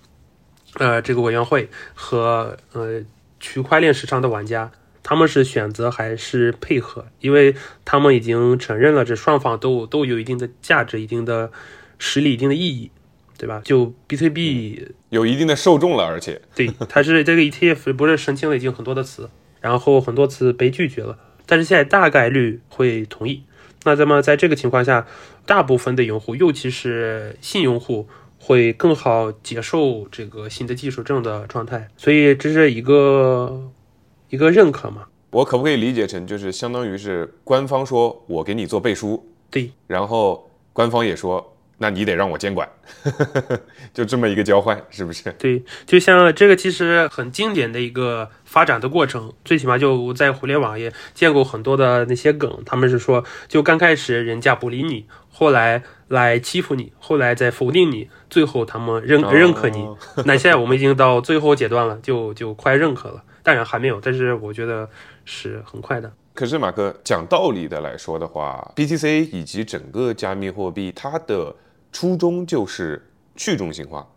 [0.74, 3.02] 呃这个委员会和呃
[3.40, 4.72] 区块链市场的玩家。
[5.04, 7.08] 他们是选择还是配合？
[7.22, 11.52] 因为他们已经承认了，这双方都都有一定的价值、一定的
[11.98, 12.92] 实力、一定的意义，
[13.42, 13.60] 对吧？
[13.66, 19.28] 就 B to B 有一定的受众了，而且 对，它是这个 ETF 不是申请了已经很多的词，
[19.60, 23.42] 然后很多词被拒绝了，但是现在大概率会同意。
[23.86, 25.08] 那咱们在这个情况下，
[25.48, 31.88] 大部分的用户，尤其是新用户，会更好接受这个新的技术这样的状态。
[31.98, 33.72] 所以这是一个。
[34.30, 35.08] 一个认可嘛？
[35.32, 42.70] 我可不可以理解成就是相当于是官方说我给你做背书，对，然后官方也说那你得让我监管，
[43.92, 45.32] 就这么一个交换，是不是？
[45.40, 59.84] 对，就像这个其实很经典的一个发展的过程，最起码就在互联网也见过很多的那些梗，他们是说，就刚开始人家不理你，后来来欺负你，后来再否定你，最后他们认认可你。
[60.26, 64.88] 那现在我们已经到最后阶段了，就就快认可了，当然还没有，但是我觉得
[65.26, 66.14] 是很快的。
[66.36, 71.54] 可是马哥讲道理的来说的话，BTC 以及整个加密货币，它的
[71.92, 73.02] 初衷就是
[73.36, 74.08] 去中心化，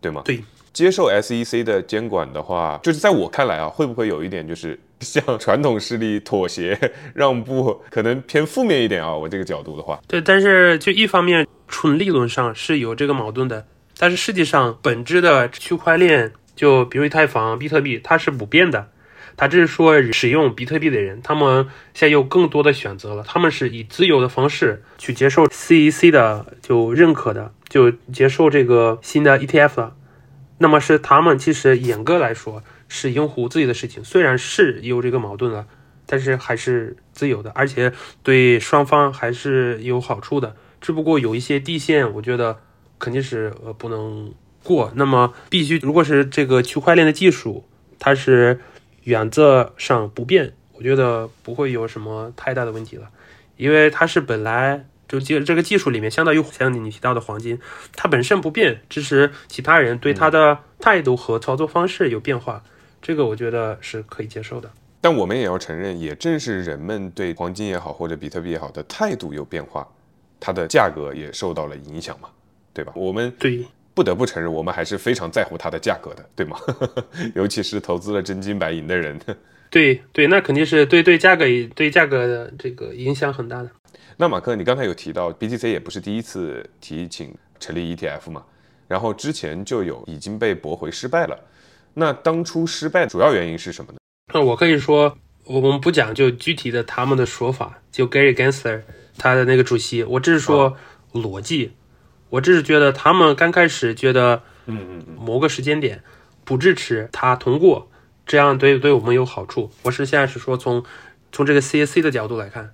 [0.00, 0.22] 对吗？
[0.24, 0.42] 对。
[0.72, 6.78] 接受 SEC 的监管的话，就是在我看来啊，会不会有一点就是 向传统势力妥协
[7.14, 9.14] 让步，可能偏负面一点啊？
[9.14, 10.18] 我这个角度的话，对。
[10.18, 13.66] 但是就一方面，纯理论上是有这个矛盾的，
[13.98, 18.88] 但是实际上本质的区块链，就比如以太坊、比特币，它是不变的。
[19.36, 23.24] 他只是说，使用比特币的人，他们现在有更多的选择了。
[23.26, 29.96] 他们是以自由的方式去接受 CEC 的就认可的，就接受这个新的 ETF 了。
[30.58, 35.66] 那么是他们其实严格来说是用户自己的事情，虽然是有这个矛盾了，
[36.06, 37.92] 但是还是自由的，而且
[38.22, 40.54] 对双方还是有好处的。
[40.80, 42.58] 只不过有一些地线，我觉得
[42.98, 44.92] 肯定是呃不能过。
[44.94, 47.66] 那么必须，如果是这个区块链的技术，
[47.98, 48.60] 它是。
[49.04, 53.08] 原则上不变，我觉得不会有什么太大的问题了，
[53.56, 57.58] 因为它是本来就技这个技术里面相当于像你提到的黄金，
[57.94, 62.62] 它本身不变，只是其他人对它的态度和操作方式有变化，
[63.00, 64.70] 这个我觉得是可以接受的。
[65.00, 69.88] 但我们也要承认，也正是人们对黄金也好或者比特币也好的态度有变化，
[70.38, 72.28] 它的价格也受到了影响嘛，
[72.72, 72.92] 对吧？
[72.94, 73.66] 我们对。
[73.94, 76.56] 不得不承认，我们还是非常在乎它的价格的，对吗？
[77.34, 79.20] 尤其是投资了真金白银的人。
[79.70, 83.70] 对对，那肯定是对对价格对价格的这个影响很大的。
[84.16, 88.44] 那马克，你刚才有提到 BTC 也不是第一次提请成立 ETF 嘛？
[88.86, 91.38] 然后之前就有已经被驳回失败了。
[91.94, 93.98] 那当初失败主要原因是什么呢？
[94.34, 98.82] 那我可以说，我们不讲就具体的他们的说法，就 Gary Gensler
[99.16, 100.76] 他的那个主席，我只是说
[101.12, 101.72] 逻辑。
[102.32, 106.02] 我只是觉得他们刚开始觉得，嗯嗯，某个时间点
[106.44, 107.90] 不支持他通过，
[108.26, 109.70] 这样对对我们有好处。
[109.82, 110.82] 我是现在是说从
[111.30, 112.72] 从这个 CAC 的角度来看，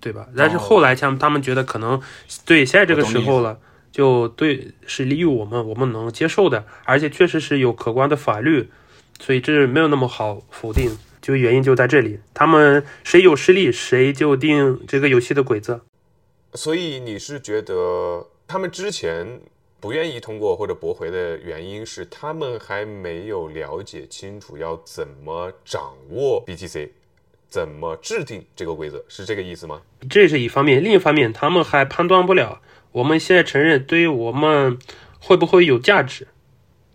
[0.00, 0.26] 对吧？
[0.34, 2.00] 但是后来像他们觉得可能
[2.46, 3.58] 对现在这个时候了，
[3.92, 8.70] 就对是利于我们，我们能接受的，而且确实是有客观的法律，
[9.20, 10.96] 所以这没有那么好否定。
[11.20, 15.82] 就原因就在这里，他们谁有实力，谁就定这个游戏的规则。
[16.54, 18.28] 所以你是觉得？
[18.54, 19.40] 他们之前
[19.80, 26.90] 不愿意通过或者驳回的原因是，他们还没有了解清楚要怎么掌握 BTC，
[27.48, 29.82] 怎么制定这个规则，是这个意思吗？
[30.08, 32.60] 这是一方面，另一方面，他们还判断不了。
[32.92, 34.78] 我们现在承认，对于我们
[35.18, 36.28] 会不会有价值，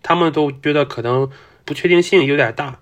[0.02, 1.30] 他们都觉得可能
[1.66, 2.80] 不确定性有点大。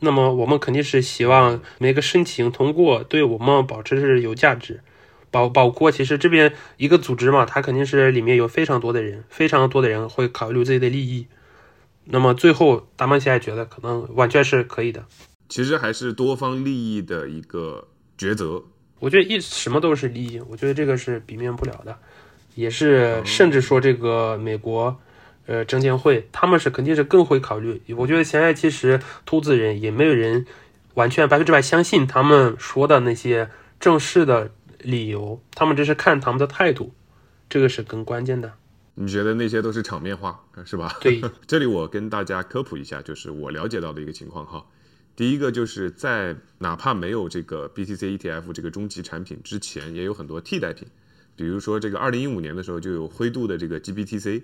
[0.00, 4.80] 那么，我们肯定是希望每个申请通过，对我们保持是有价值。
[5.34, 11.26] 包包括其实这边一个组织嘛，它肯定是里面有非常多的人，非常多的人会考虑自己的利益。
[12.04, 15.04] 那么最后，达曼现在觉得可能完全是可以的。
[15.48, 18.62] 其实还是多方利益的一个抉择。
[19.00, 21.98] 我觉得一什么都是利益，我觉得这个是避免不了的。
[22.54, 24.96] 也是甚至说这个美国，
[25.46, 27.82] 呃，证监会他们是肯定是更会考虑。
[27.96, 30.46] 我觉得现在其实投资人也没有人
[30.94, 34.52] 完全百分之百相信他们说的那些正式的。
[34.84, 36.92] 理由，他们这是看他们的态度，
[37.48, 38.52] 这个是更关键的。
[38.96, 40.96] 你觉得那些都是场面话，是吧？
[41.00, 44.64] 对， 这里我跟大家科普一下，就是我了解到的一个情况哈。
[45.16, 50.86] 第一个就是在哪怕没有这个 BTC ETF 这个终极产品之前，也有很多替代品，
[51.34, 54.42] 比如说这个二零一五年的时候就有灰度的这个 GBTC，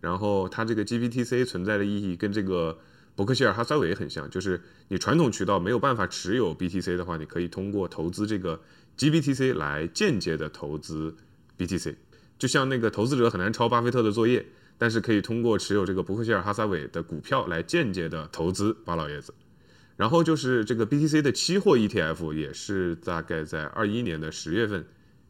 [0.00, 2.78] 然后它这个 GBTC 存在的意义跟这个
[3.14, 8.62] 伯克希尔哈撒韦很像，就是你传统渠道没有办法持有 BTC 的话，你可以通过投资这个。
[8.96, 11.16] GBTC 来间接的投资
[11.58, 11.96] BTC，
[12.38, 14.46] 就像那个投资者很难抄巴菲特的作业，
[14.78, 19.34] 但是可以通过持有这个伯克希尔哈撒韦的股票来间接的投资巴老爷子。
[19.96, 24.86] 然后就是这个 BTC 的期货 ETF 也是大概在二一年的十月份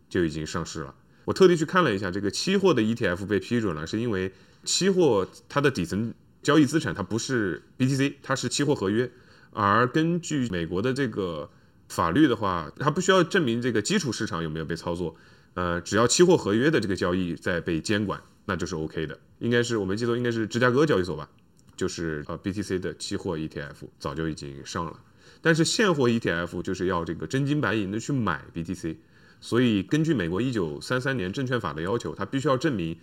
[0.09, 0.94] 就已经上市了。
[1.24, 9.11] 我特地去看了一下，这个期货的 ETF 被批准了，是因为期货它的底层交易资产它不是 BTC，它是期货合约，
[9.53, 11.50] 而根据美国的这个。
[11.88, 15.14] 法律的话，它不需要证明这个基础市场有没有被操作，
[15.54, 19.18] 呃，只要期货合约的这个交易在被监管，那就是 OK 的。
[19.38, 21.28] 应该是我没记错，应该是芝加哥交易所吧，
[21.76, 24.98] 就是呃 BTC 的期货 ETF 早就已经上了，
[25.42, 28.96] 但是现货 ETF 就是要这个真金白银的去买 BTC，
[29.40, 32.96] 所以根据美国一九三三年证券法的要求，它必须要证明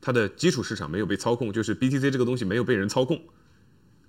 [0.00, 3.22] 它的基础市场没有被操控，就是 BTC 这个东西没有被人操控。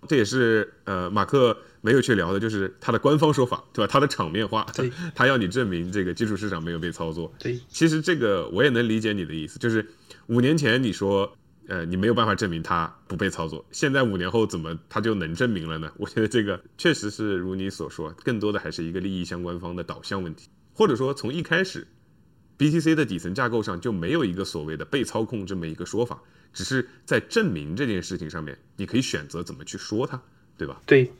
[0.07, 1.57] 这也是呃马克
[1.87, 3.89] 没有去聊的，就是他的官方说法，对吧？
[3.89, 4.67] 他的场面话，
[5.15, 7.33] 他要你证明这个基础市场没有被操作。
[7.39, 9.87] 对，其实这个我也能理解你的意思，就是
[10.25, 11.33] 五年前你说
[11.69, 15.89] 呃你没有办法证明它不被操作，现在五年后怎么他就能证明了呢？
[15.97, 21.87] 我觉得这个确实是如你所说，更多的还是一个利益相关方的导向问题，或者说从一开始。
[22.59, 26.19] BTC 的底层架构上就没有一个所谓的被操控这么一个说法，
[26.51, 30.19] 只是在证明这件事情上面，你可以选择怎么去说它，
[30.57, 30.81] 对吧？
[30.87, 31.11] 对。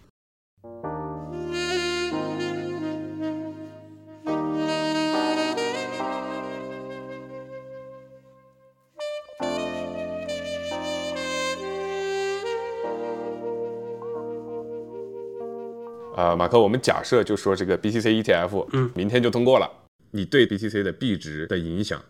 [16.15, 19.71] 啊，马克，我们假设就说这个 BTC ETF，嗯，明天就通过了。
[20.09, 22.03] 你对 BTC 的币值的影响，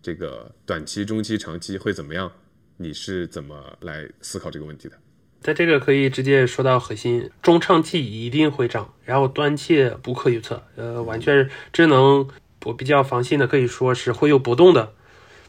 [0.00, 2.30] 这个短期、中期、长期会怎么样？
[2.76, 4.96] 你是怎么来思考这个问题的？
[5.40, 10.62] 在这个可以直接说到核心，中长期一定会涨，然后短期不可预测。
[10.76, 12.28] 呃，完全只能
[12.64, 14.92] 我比较放心的可以说是会有波动的。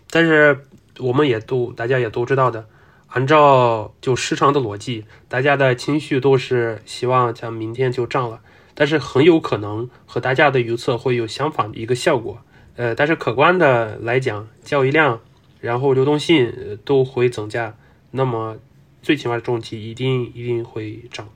[0.10, 0.65] 但是
[0.99, 2.67] 我们也都大家也都知道的，
[3.08, 8.39] 按照就市场的逻辑，大家的情绪都是希望像明天就涨了。
[8.73, 12.41] 但是很有可能和大家的预测会有相反的一个效果，
[12.77, 15.19] 呃，但是客观的来讲，交易量，
[15.60, 17.75] 然后流动性都会增加，
[18.12, 18.58] 那么
[19.02, 21.28] 最起码的重疾一定一定会涨，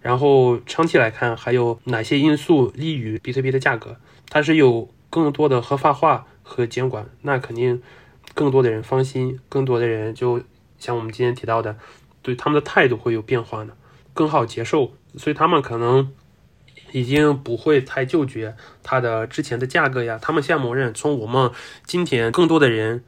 [0.00, 3.96] 然后长期来看还有哪些因素利于比特币的价格？
[4.28, 7.82] 它是有更多的合法化和监管，那肯定
[8.34, 10.42] 更多的人放心，更多的人就
[10.78, 11.76] 像我们今天提到的，
[12.22, 13.72] 对他们的态度会有变化呢，
[14.14, 16.12] 更好接受，所以他们可能。
[16.92, 21.52] 已经不会太纠结它的之前的价格呀，他们先默认从我们
[21.84, 23.04] 今天更多的人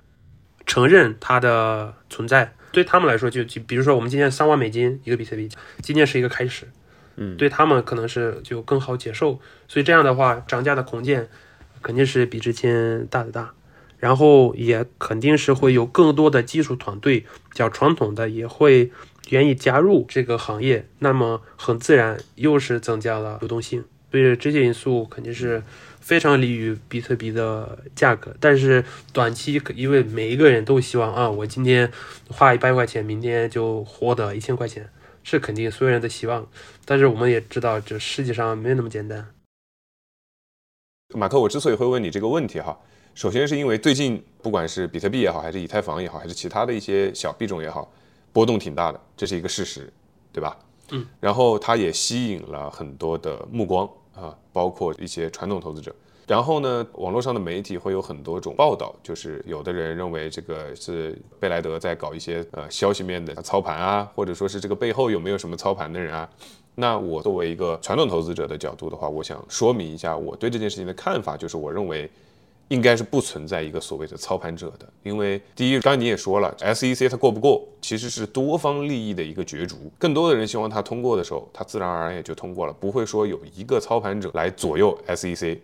[0.67, 5.49] 承认它的存在，对他们来说就就比如说我们今天三万美金一个比特币，
[5.81, 6.67] 今天是一个开始，
[7.17, 11.29] 嗯，对他们可能是就更好接受，所以这样的话涨价的空间
[11.83, 13.53] 肯定是比之前大的大，
[13.99, 18.91] 然后也肯定是会有更多的技术团队，较传统的也会。
[19.29, 25.63] 愿意加入这个行业，那么很自然又是增加了流动性，所以这些因素肯定是
[26.03, 28.37] 非常利于比特币的价格。
[28.39, 31.91] 但是短期，因为每一个人都希望啊，我今天
[32.29, 34.91] 花一百块钱，明天就获得一千块钱，
[35.23, 36.47] 是肯定所有人的希望。
[36.85, 39.27] 但是我们也知道，这世界上没有那么简单。
[41.15, 42.79] 马克，我之所以会问你这个问题哈，
[43.15, 47.91] 首先是因为最近不管是比特币也好，还是以太坊也好，还是其他的一些小币种也好。
[48.33, 49.93] 波动挺大的，这是一个事实，
[50.33, 50.59] 对吧？
[50.91, 55.95] 嗯，然后它也吸引了很多的目光啊，包括一些传统投资者。
[56.27, 66.29] 然后呢，网络上的媒体会有很多种报道，就是有的人认为这个是贝莱德在搞一些呃消息面的操盘啊，或者说是这个背后有没有什么操盘的人啊？
[66.75, 72.11] 那我作为一个传统投资者的角度的话，我想说明一下我对这件事情的看法，就是我认为。
[72.69, 85.59] 应该是不存在一个所谓的操盘者的，因为第一，刚才你也说了，SEC 它过不过，其实是多方利益的一个角逐，更多的人希望它通过的时候，它自然而然也就通过了，不会说有一个操盘者来左右 SEC。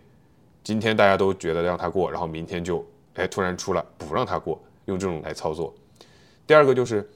[0.63, 2.85] 今天大家都觉得让它过，然后明天就
[3.15, 5.73] 哎突然出了不让它过，用这种来操作。
[6.45, 7.09] 第二个就是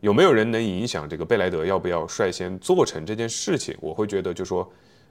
[0.00, 3.76] 有没有人能影响这个贝莱德要不要率先做成这件事情？
[3.80, 4.66] 我会觉得就说。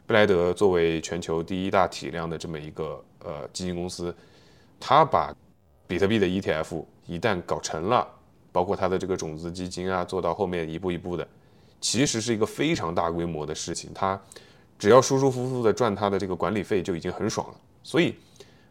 [0.08, 4.16] 贝莱德作为全球第一大体量的这么一个呃基金公司，
[4.80, 5.36] 他把
[5.88, 8.08] 比特币的 ETF 一旦搞成了，
[8.52, 11.28] 包括他的这个种子基金啊，做到后面一步一步的，
[11.82, 13.92] 其实是一个非常大规模的事情。
[13.94, 14.20] 他
[14.78, 17.56] 只要舒舒服服的赚他的这个管理费就已经很爽了。
[17.84, 18.16] 所以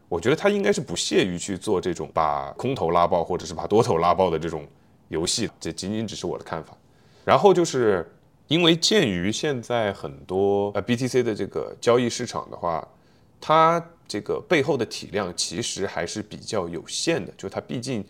[0.08, 4.66] 我觉得他应该是不屑于去做这种把空头拉爆或者是把多头拉爆的这种
[5.08, 5.50] 游戏。
[5.58, 6.76] 这仅仅只是我的看法。
[7.24, 8.10] 然后就是。
[8.46, 12.86] 因为鉴于现在很多呃 BTC 的这个交易市场的话，
[13.40, 18.04] 它这个背后的体量其实还是比较有限的，就它毕竟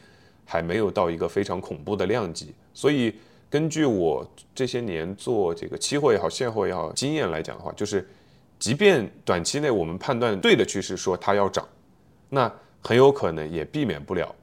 [0.45, 2.55] 还没有到一个非常恐怖的量级。
[2.73, 3.15] 所以
[3.49, 8.09] 根据我这些年做这个期货也好、现货也好经验来讲的话，就是
[8.59, 11.67] 即便短期内我们判断对的趋势说它要涨，
[12.29, 14.35] 那很有可能也避免不了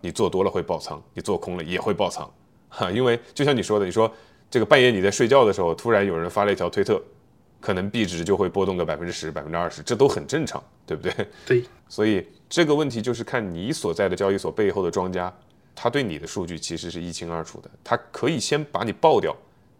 [0.00, 2.30] 你做多了会爆仓，你做空了也会爆仓
[2.68, 2.90] 哈。
[2.92, 4.12] 因为就像你说的，你说。
[4.48, 7.02] 这个半夜你在睡觉的时候，突然有人发了一条推特，
[7.66, 11.12] 可能币值就会波动个百分之十、百分之二十，这都很正常，对不对？
[11.44, 11.64] 对。
[11.90, 15.32] 所以这个问题就是看你所在的交易所背后的庄家，
[15.74, 19.34] 他对你的数据其实是一清二楚的，他可以先把你爆掉，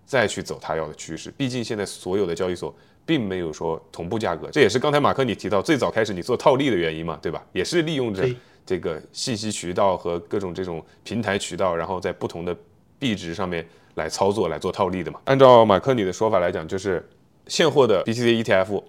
[0.05, 1.30] 再去走他要的趋势。
[1.37, 2.74] 毕竟现在所有的交易所
[3.05, 7.41] 并没有说同步价格，这也是刚才马克你提到最早开始你做套利的原因嘛，对吧？
[7.53, 8.28] 也是利用着
[8.66, 12.57] 这个信息渠道和各种这种平台渠道，然后在不同的
[12.99, 13.64] 币值上面
[13.95, 15.20] 来操作来做套利的嘛。
[15.26, 17.09] 按照马克你的说法来讲，就是
[17.47, 18.83] 现货的 BTC ETF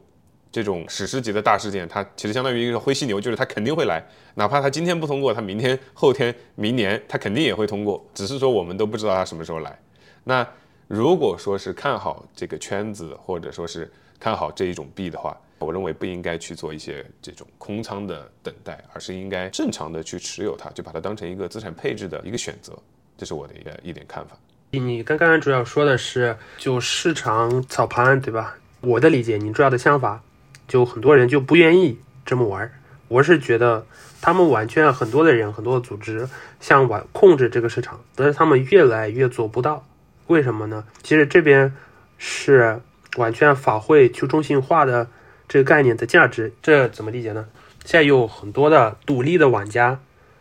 [0.51, 4.03] 这种史诗级的大事件，它其实相当于一个灰犀牛，就是它肯定会来，
[4.35, 9.77] 哪怕它今天不通过，它明天、后天、明年它肯定也会通过，只是说我们都不知道它什么时候来。
[10.23, 10.47] 那
[10.87, 22.73] 如果说是看好这个圈子，或者说是看好这一种币的话，我认为不应该去做一些这种空仓的等待，而是应该正常的去持有它，就把它当成一个资产配置的一个选择。
[23.17, 24.37] 这是我的一个一点看法。
[24.79, 28.55] 你刚刚主要说的是就市场操盘，对吧？
[28.81, 30.21] 我的理解，你主要的想法，
[30.67, 32.71] 就很多人就不愿意这么玩。
[33.07, 33.85] 我是觉得
[34.21, 36.27] 他们完全很多的人，很多的组织
[36.59, 39.85] 想玩控制这个市场，但是他们越来越做不到。
[40.27, 40.83] 为什么呢？
[41.03, 41.73] 其实这边
[42.17, 42.81] 是
[43.15, 45.07] 完全法会去中心化的。
[45.49, 47.47] 这个概念的价值，这怎么理解呢？
[47.85, 49.97] 现在有很多的独立的玩家，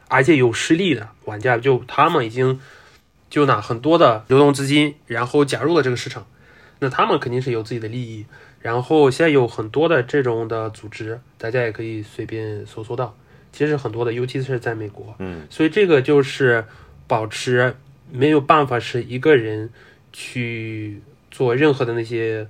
[0.09, 2.61] 而且有实力的玩家，就他们已经
[3.29, 6.27] 就拿很多的流动资金，然后加入了这个市场。
[6.79, 8.27] 那他们肯定是有自己的利益。
[8.61, 13.17] 然后现在有很多的这种的组织，大家也可以随便搜索到。
[13.53, 16.65] 其实很多的，尤其是在美国，嗯，所以这个就是
[17.07, 17.75] 保持
[18.11, 19.71] 没有办法是一个人
[20.13, 21.01] 去
[21.31, 22.47] 做任何的那些。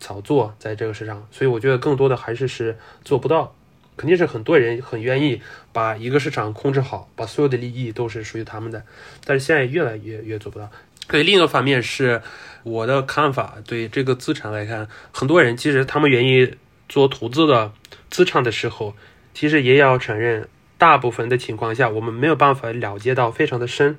[0.00, 3.52] 炒作在这个市场，所以我觉得更多的还是是做不到，
[3.98, 5.42] 肯定是很多人很愿意
[5.72, 8.82] 把一个市场控制好，把所有的利益都是属于他们的，
[9.26, 10.70] 但是现在越来越越做不到。
[11.08, 12.22] 对，另一个方面是
[12.62, 16.54] 我的看法，对这个资产来看，很多人其实他们愿意
[16.88, 17.72] 做投资的
[18.08, 18.94] 资产的时候，
[19.34, 23.98] 其实也要承认，大部分的情况下我们没有办法了解到非常的深，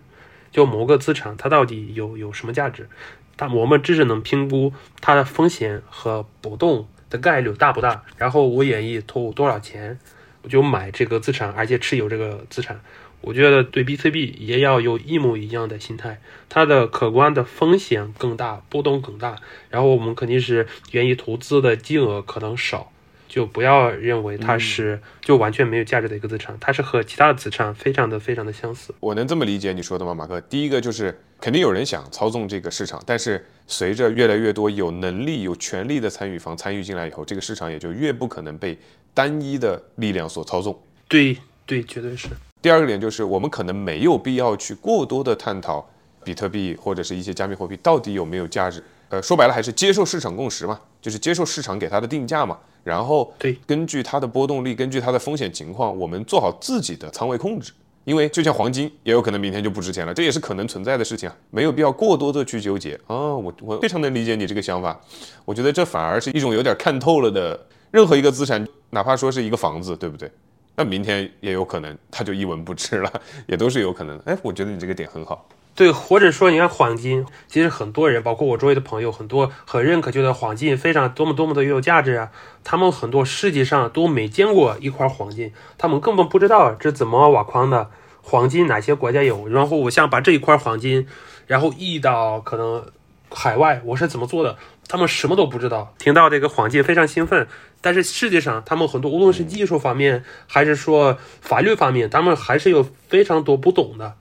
[0.52, 2.88] 就某个资产它到底有有什么价值。
[3.36, 10.00] 但我们只是能评估它的风险和波动的概率大不大，然后我愿意投多少钱，
[10.44, 12.80] 我就买这个资产，而且持有这个资产。
[13.22, 19.36] 我觉得对 B C B 也要有一模一样的心态，它的可观的风险更大，波动更大，
[19.70, 22.92] 然后我们肯定是愿意投资的金额可能少。
[23.30, 28.94] 就不要认为它是就完全没有价值的一个资产，它是和其他的资产非常的非常的相似。
[29.00, 30.42] 我能这么理解你说的吗，马克？
[30.42, 38.76] 第一个就是肯定有人想操纵这个市场，但是随着越来越多有能力、有权利的参与方参与进来以后，这个市场也就越不可能被
[39.14, 40.82] 单一的力量所操纵。
[41.08, 42.28] 对对，绝对是。
[42.62, 45.88] 第二个点就是我们可能没有必要去过多的探讨
[46.24, 48.84] 比特币或者是一些加密货币到底有没有价值。
[49.10, 52.58] 呃，说白了还是接受市场共识嘛，就是接受市场给它的定价嘛。
[52.84, 57.72] 然后，对，根据它的波动率，根据它的风险情况，我们做好自己的仓位控制。
[58.06, 63.36] 因为就像黄金，也有可能明天就不值钱了，这也是可能存在的事情啊，没有必要过多的去纠结啊。
[63.36, 65.00] 我我非常能理解你这个想法，
[65.46, 67.60] 我觉得这反而是一种有点看透了的。
[67.92, 70.32] 任何一个资产，哪怕说是一个房子，对不对？
[70.76, 74.18] 那明天也有可能它就一文不值了，也都是有可能。
[74.20, 75.48] 哎，我觉得你这个点很好。
[75.80, 82.32] 对，或者说你看黄金，其实很多人，包括我周围的朋友，很多很认可，觉得黄金非常多么多么的有价值啊。
[82.66, 87.90] 他们很多世界上都没见过一块黄金，他们根本不知道这怎么挖矿的，
[88.22, 89.48] 黄金哪些国家有。
[89.48, 91.08] 然后我想把这一块黄金，
[91.48, 92.86] 然后移到可能
[93.34, 94.58] 海外，我是怎么做的？
[94.90, 95.94] 他们什么都不知道。
[95.98, 97.48] 听到这个黄金非常兴奋，
[97.80, 104.16] 但是世界上他们很多，无论是技术方面还是说法律方面，他们还是有非常多不懂的。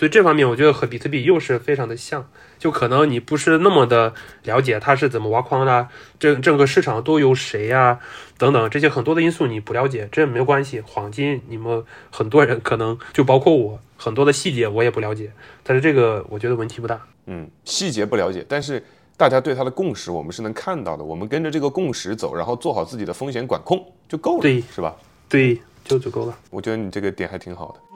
[0.00, 2.26] 所以这方面，我觉得和比特币又是非常的像，
[2.58, 5.88] 就可能你不是那么的了解它是怎么挖矿的，
[6.18, 7.98] 整整个市场都有谁呀，
[8.38, 10.80] 等等这些很多的因素你不了解，这没有关系。
[10.86, 15.30] 黄金你们很多人可能就包括我，很多的细节我也不了解，
[15.62, 16.98] 但是这个我觉得问题不大。
[17.26, 18.82] 嗯，细节不了解，但是
[19.18, 24.96] 大家对它的共识我们是能看到的，我们跟着这个共识走，然后做好自己的风险管控就够了，对，是吧？
[25.28, 26.34] 对，就足够了。
[26.48, 27.89] 我觉得你这个点还挺好的。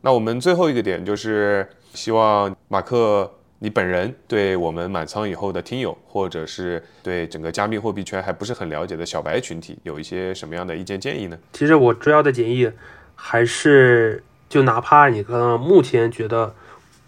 [0.00, 11.38] 那我们最后一个点就是希望马克你本人对我们满仓以后的听友，或者是对整个加密货币圈还不是很了解的小白群体，有一些什么样的意见建议呢？
[11.52, 12.70] 其实我主要的建议
[13.14, 16.54] 还是，就哪怕你可能目前觉得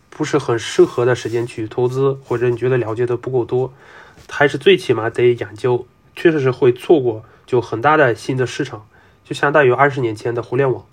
[0.08, 3.72] 不是很适合的时间去投资，或者你觉得了解的不够多，
[4.28, 5.86] 还是最起码得研究，
[6.16, 8.86] 确实是会错过就很大的新的市场，
[9.22, 10.84] 就相当于二十年前的互联网。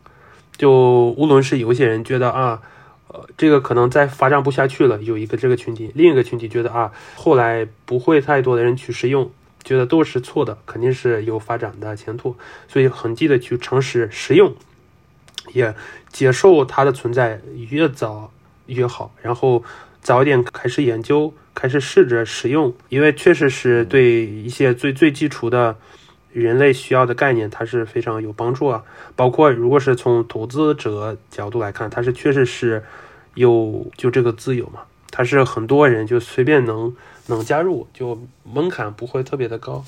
[0.57, 2.61] 就无论是有些人觉得啊，
[3.09, 9.29] 呃，这个可能再发展不下去了，有一个这个群体，另一个群体觉得啊，后来不会太多的人去使用，
[9.63, 12.35] 觉得都是错的，肯定是有发展的前途，
[12.67, 14.55] 所以很记得去尝试使用，
[15.53, 15.75] 也
[16.11, 18.31] 接受它的存在，越早
[18.67, 19.13] 越好。
[19.21, 19.63] 然后
[20.01, 25.75] 早一点开始研究，开始试着使用，因为确实是对一些最最基础的
[26.41, 28.83] 人类需要的概念，它是非常有帮助啊。
[29.15, 32.83] 包括如果是从投资者角度来看，它是确实是
[33.35, 36.95] 有就这个自由嘛，它是很多人就随便能
[37.27, 39.83] 能加入，就门槛不会特别的高，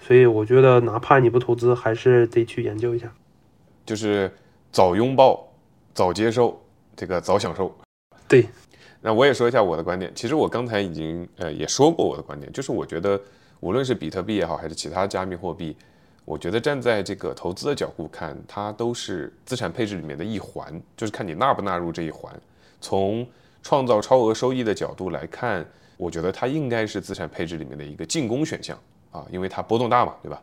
[0.00, 3.12] 所以我觉得哪怕你不投资，还是得去研究一下。
[3.84, 4.32] 就是
[4.70, 5.48] 早拥抱，
[5.94, 6.62] 早接受，
[6.94, 7.76] 这个早享受。
[8.28, 8.46] 对，
[9.00, 10.12] 那我也说一下我的观点。
[10.14, 13.20] 其实我刚才已经呃也说过我的观点，就是我觉得
[13.60, 15.76] 无论是比特币也好，还是其他加密货币。
[16.24, 22.30] 我觉得站在这个投资的角度看，它都是资产配置里面的一环，就是看你纳不纳入这一环。
[22.82, 23.26] 从
[23.62, 28.78] 创造超额收益的角度来看，我觉得它应该是资产配置里面的一个进攻选项
[29.10, 30.38] 啊，因为它波动大嘛，对吧？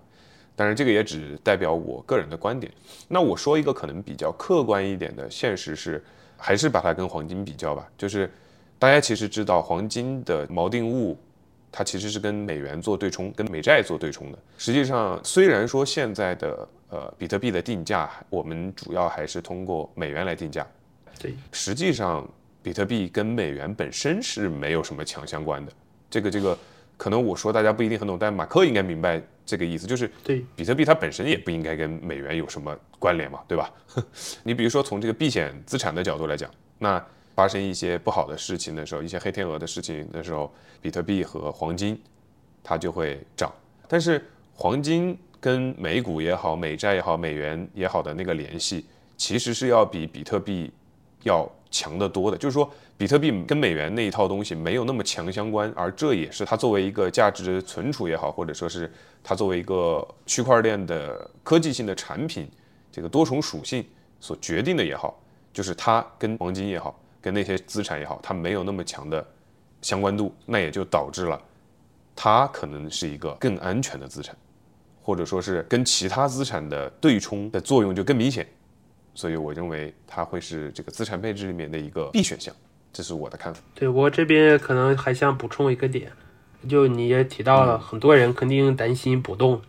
[0.55, 2.71] 当然，这个也只代表我个人的观点。
[3.07, 6.03] 那我说一个可能比较客观一点的现实是，
[6.35, 7.87] 还是把它跟黄金比较吧。
[7.95, 8.27] 就是
[8.79, 11.15] 大家其实知道，黄金的锚定物。
[11.77, 14.39] 它其实是跟美元做对冲，跟美债做对冲的。
[14.57, 20.65] 实际上，虽然说现在的呃比特币的定价，我们主要还是通过美元来定价。
[21.19, 22.25] 对，实际上
[22.63, 25.71] 比特币跟美元本身是没有什么强相关的。
[26.09, 26.57] 这个这个，
[26.95, 33.69] 可能我说大家不一定很懂，但马克应该明白这个意思，就是对比特币它本身也不应该跟美元有什么关联嘛，对吧？
[34.43, 36.49] 你比如说从这个避险资产的角度来讲，
[36.79, 37.05] 那。
[37.35, 40.49] 发生一些不好的事情的时候，一些黑天鹅的事情的时候，
[40.81, 42.01] 比特币和黄金
[42.63, 43.53] 它就会涨。
[43.87, 44.23] 但是
[44.55, 48.85] 黄金跟美股也好、美债也好、美元也好的那个联系，
[49.17, 50.71] 其实是要比比特币
[51.23, 52.37] 要强得多的。
[52.37, 58.89] 就是说，比特币跟美元那一套东西没有那么强相关，而这也是它作为一个价值存储也好，或者说是
[59.21, 62.49] 它作为一个区块链的科技性的产品，
[62.91, 63.85] 这个多重属性
[64.21, 65.21] 所决定的也好，
[65.53, 66.97] 就是它跟黄金也好。
[67.25, 69.25] 跟那些资产也好，它没有那么强的
[69.81, 71.41] 相关度，那也就导致了
[72.15, 74.37] 它可能是一个更安全的资产，
[75.01, 78.47] 或者说是跟其他资产的对冲的作用就更明显，
[79.15, 82.53] 所以我认为它会是这个资产配置里面的一个 B 选项，
[82.93, 83.59] 这是我的看法。
[83.73, 86.11] 对我这边可能还想补充一个点，
[86.69, 89.59] 就你也提到了，很多人肯定担心波动，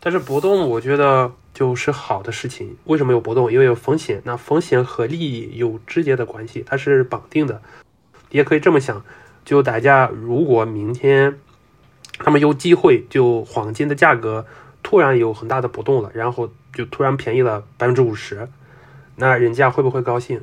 [0.00, 1.30] 但是波动我觉得。
[1.54, 3.52] 就是好的事情，为什么有波动？
[3.52, 4.22] 因为有风险。
[4.24, 7.60] 那风险和利益有直接的关系，它是绑定的。
[8.30, 9.04] 也可以这么想，
[9.44, 11.38] 就大家如果明天
[12.18, 14.46] 他们有机会，就黄金的价格
[14.82, 18.48] 突然有很大的波动了，然后就突然便宜了百分之五十，
[19.16, 20.40] 那人家会不会高兴？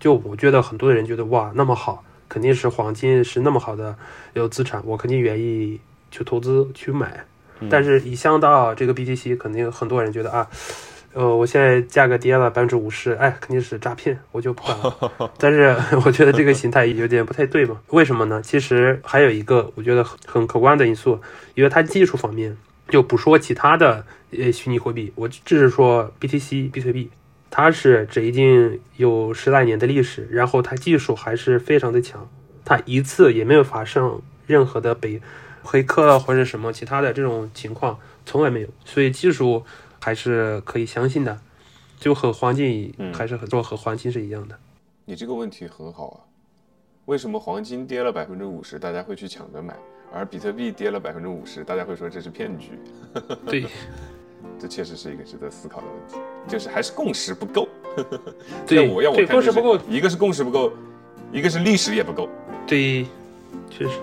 [0.00, 3.96] 就我觉得很多人觉得哇，那么好，肯定是黄金是那么好的
[4.32, 5.80] 有资产，我肯定愿意
[6.10, 7.26] 去投资去买。
[7.70, 10.46] 但是，一想到这个 BTC，肯定很多人觉得啊，
[11.12, 15.30] 呃，我现在价格跌了百分之五十，哎，肯定是诈骗，我就不管了。
[15.38, 17.80] 但是， 我觉得这个形态有点不太对嘛？
[17.88, 18.40] 为什么呢？
[18.42, 21.20] 其实还有一个我觉得很很客观的因素，
[21.54, 22.56] 因为它技术方面，
[22.88, 27.10] 就不说其他的呃虚拟货币，我只是说 BTC 比特币，
[27.50, 32.28] 它是这已经有十来年的历史，然后它技术还是非常的强，
[32.64, 35.20] 它一次也没有发生任何的被。
[35.70, 39.62] 黑客了或者什么其他的这种情况从来没有，所以技术
[40.00, 41.38] 还是可以相信的，
[42.00, 44.58] 就和黄金还是很多和黄金是一样的。
[45.04, 46.16] 你这个问题很好啊，
[47.04, 49.76] 为什么黄金跌了百分之五十，大家会去抢着买，
[50.10, 52.70] 而比特币跌了百分之五十，大家会说这是骗局？
[53.44, 53.66] 对，
[54.58, 56.16] 这确实是一个值得思考的问题，
[56.50, 57.68] 就是还是共识不够。
[58.66, 60.72] 对，我要我看，共识不够，一个是共识不够，
[61.30, 62.26] 一个是历史也不够。
[62.66, 63.06] 对。
[63.70, 64.00] 确实，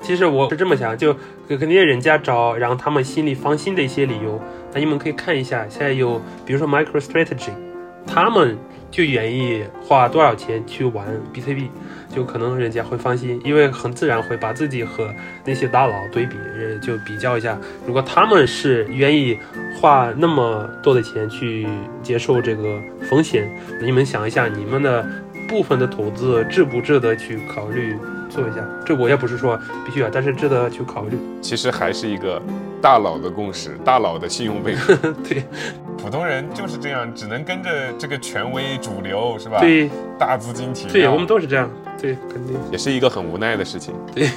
[0.00, 1.14] 其实我是这么想，就
[1.48, 4.40] 肯定人家找让他们心里放心的一些理由。
[4.72, 7.50] 那你们可以看一下，现在有比如说 MicroStrategy，
[8.06, 8.56] 他们
[8.90, 11.70] 就愿意花多少钱去玩比特币，
[12.14, 15.12] 就可能人家会放心，因为很自然会把自己和
[15.44, 16.36] 那些大佬对比，
[16.82, 17.58] 就比较一下。
[17.86, 19.38] 如果他们是愿意
[19.78, 21.66] 花那么多的钱去
[22.02, 23.50] 接受这个风险，
[23.82, 25.06] 你们想一下，你们的
[25.48, 27.94] 部分的投资值不值得去考虑？
[28.28, 31.18] 做一下，这我也不是说必须啊，但是值得去考虑。
[31.40, 32.40] 其实还是一个
[32.80, 34.94] 大佬的共识，大佬的信用背书。
[35.28, 35.44] 对，
[35.96, 39.60] 普通人就是这样，只能跟着这个权威主流，是吧？
[39.60, 41.70] 对，大资金体对，我们都是这样。
[42.00, 43.94] 对，肯定也是一个很无奈的事情。
[44.14, 44.28] 对，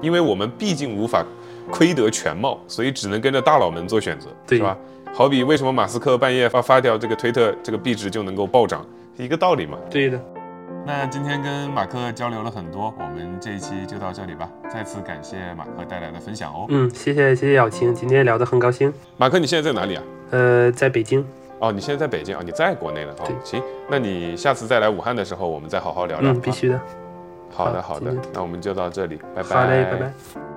[0.00, 1.24] 因为我们毕竟无法
[1.70, 4.76] 窥得全貌，所以只能跟着大佬们做选择，是吧？
[5.14, 8.82] 好比为什么马斯克半夜发发条这个推特，这个币值就能够暴涨，
[9.18, 9.76] 一个道理嘛。
[9.90, 10.18] 对的。
[10.84, 14.48] 那今天跟马克交流了很多，我们这一期就到这里吧。
[14.68, 16.66] 再次感谢马克带来的分享哦。
[16.68, 18.92] 嗯，谢谢谢谢小青，今天聊得很高兴。
[19.16, 20.02] 马克，你现在在哪里啊？
[20.30, 21.24] 呃，在北京。
[21.60, 22.42] 哦，你现在在北京啊？
[22.44, 23.12] 你在国内了？
[23.20, 26.32] 哦，行，那你下次再来武汉的时候，我们再好好聊聊。
[26.32, 26.80] 嗯，必须的。
[27.50, 29.56] 好的，好的，那我们就到这里，拜拜。
[29.56, 30.51] 好嘞，拜拜。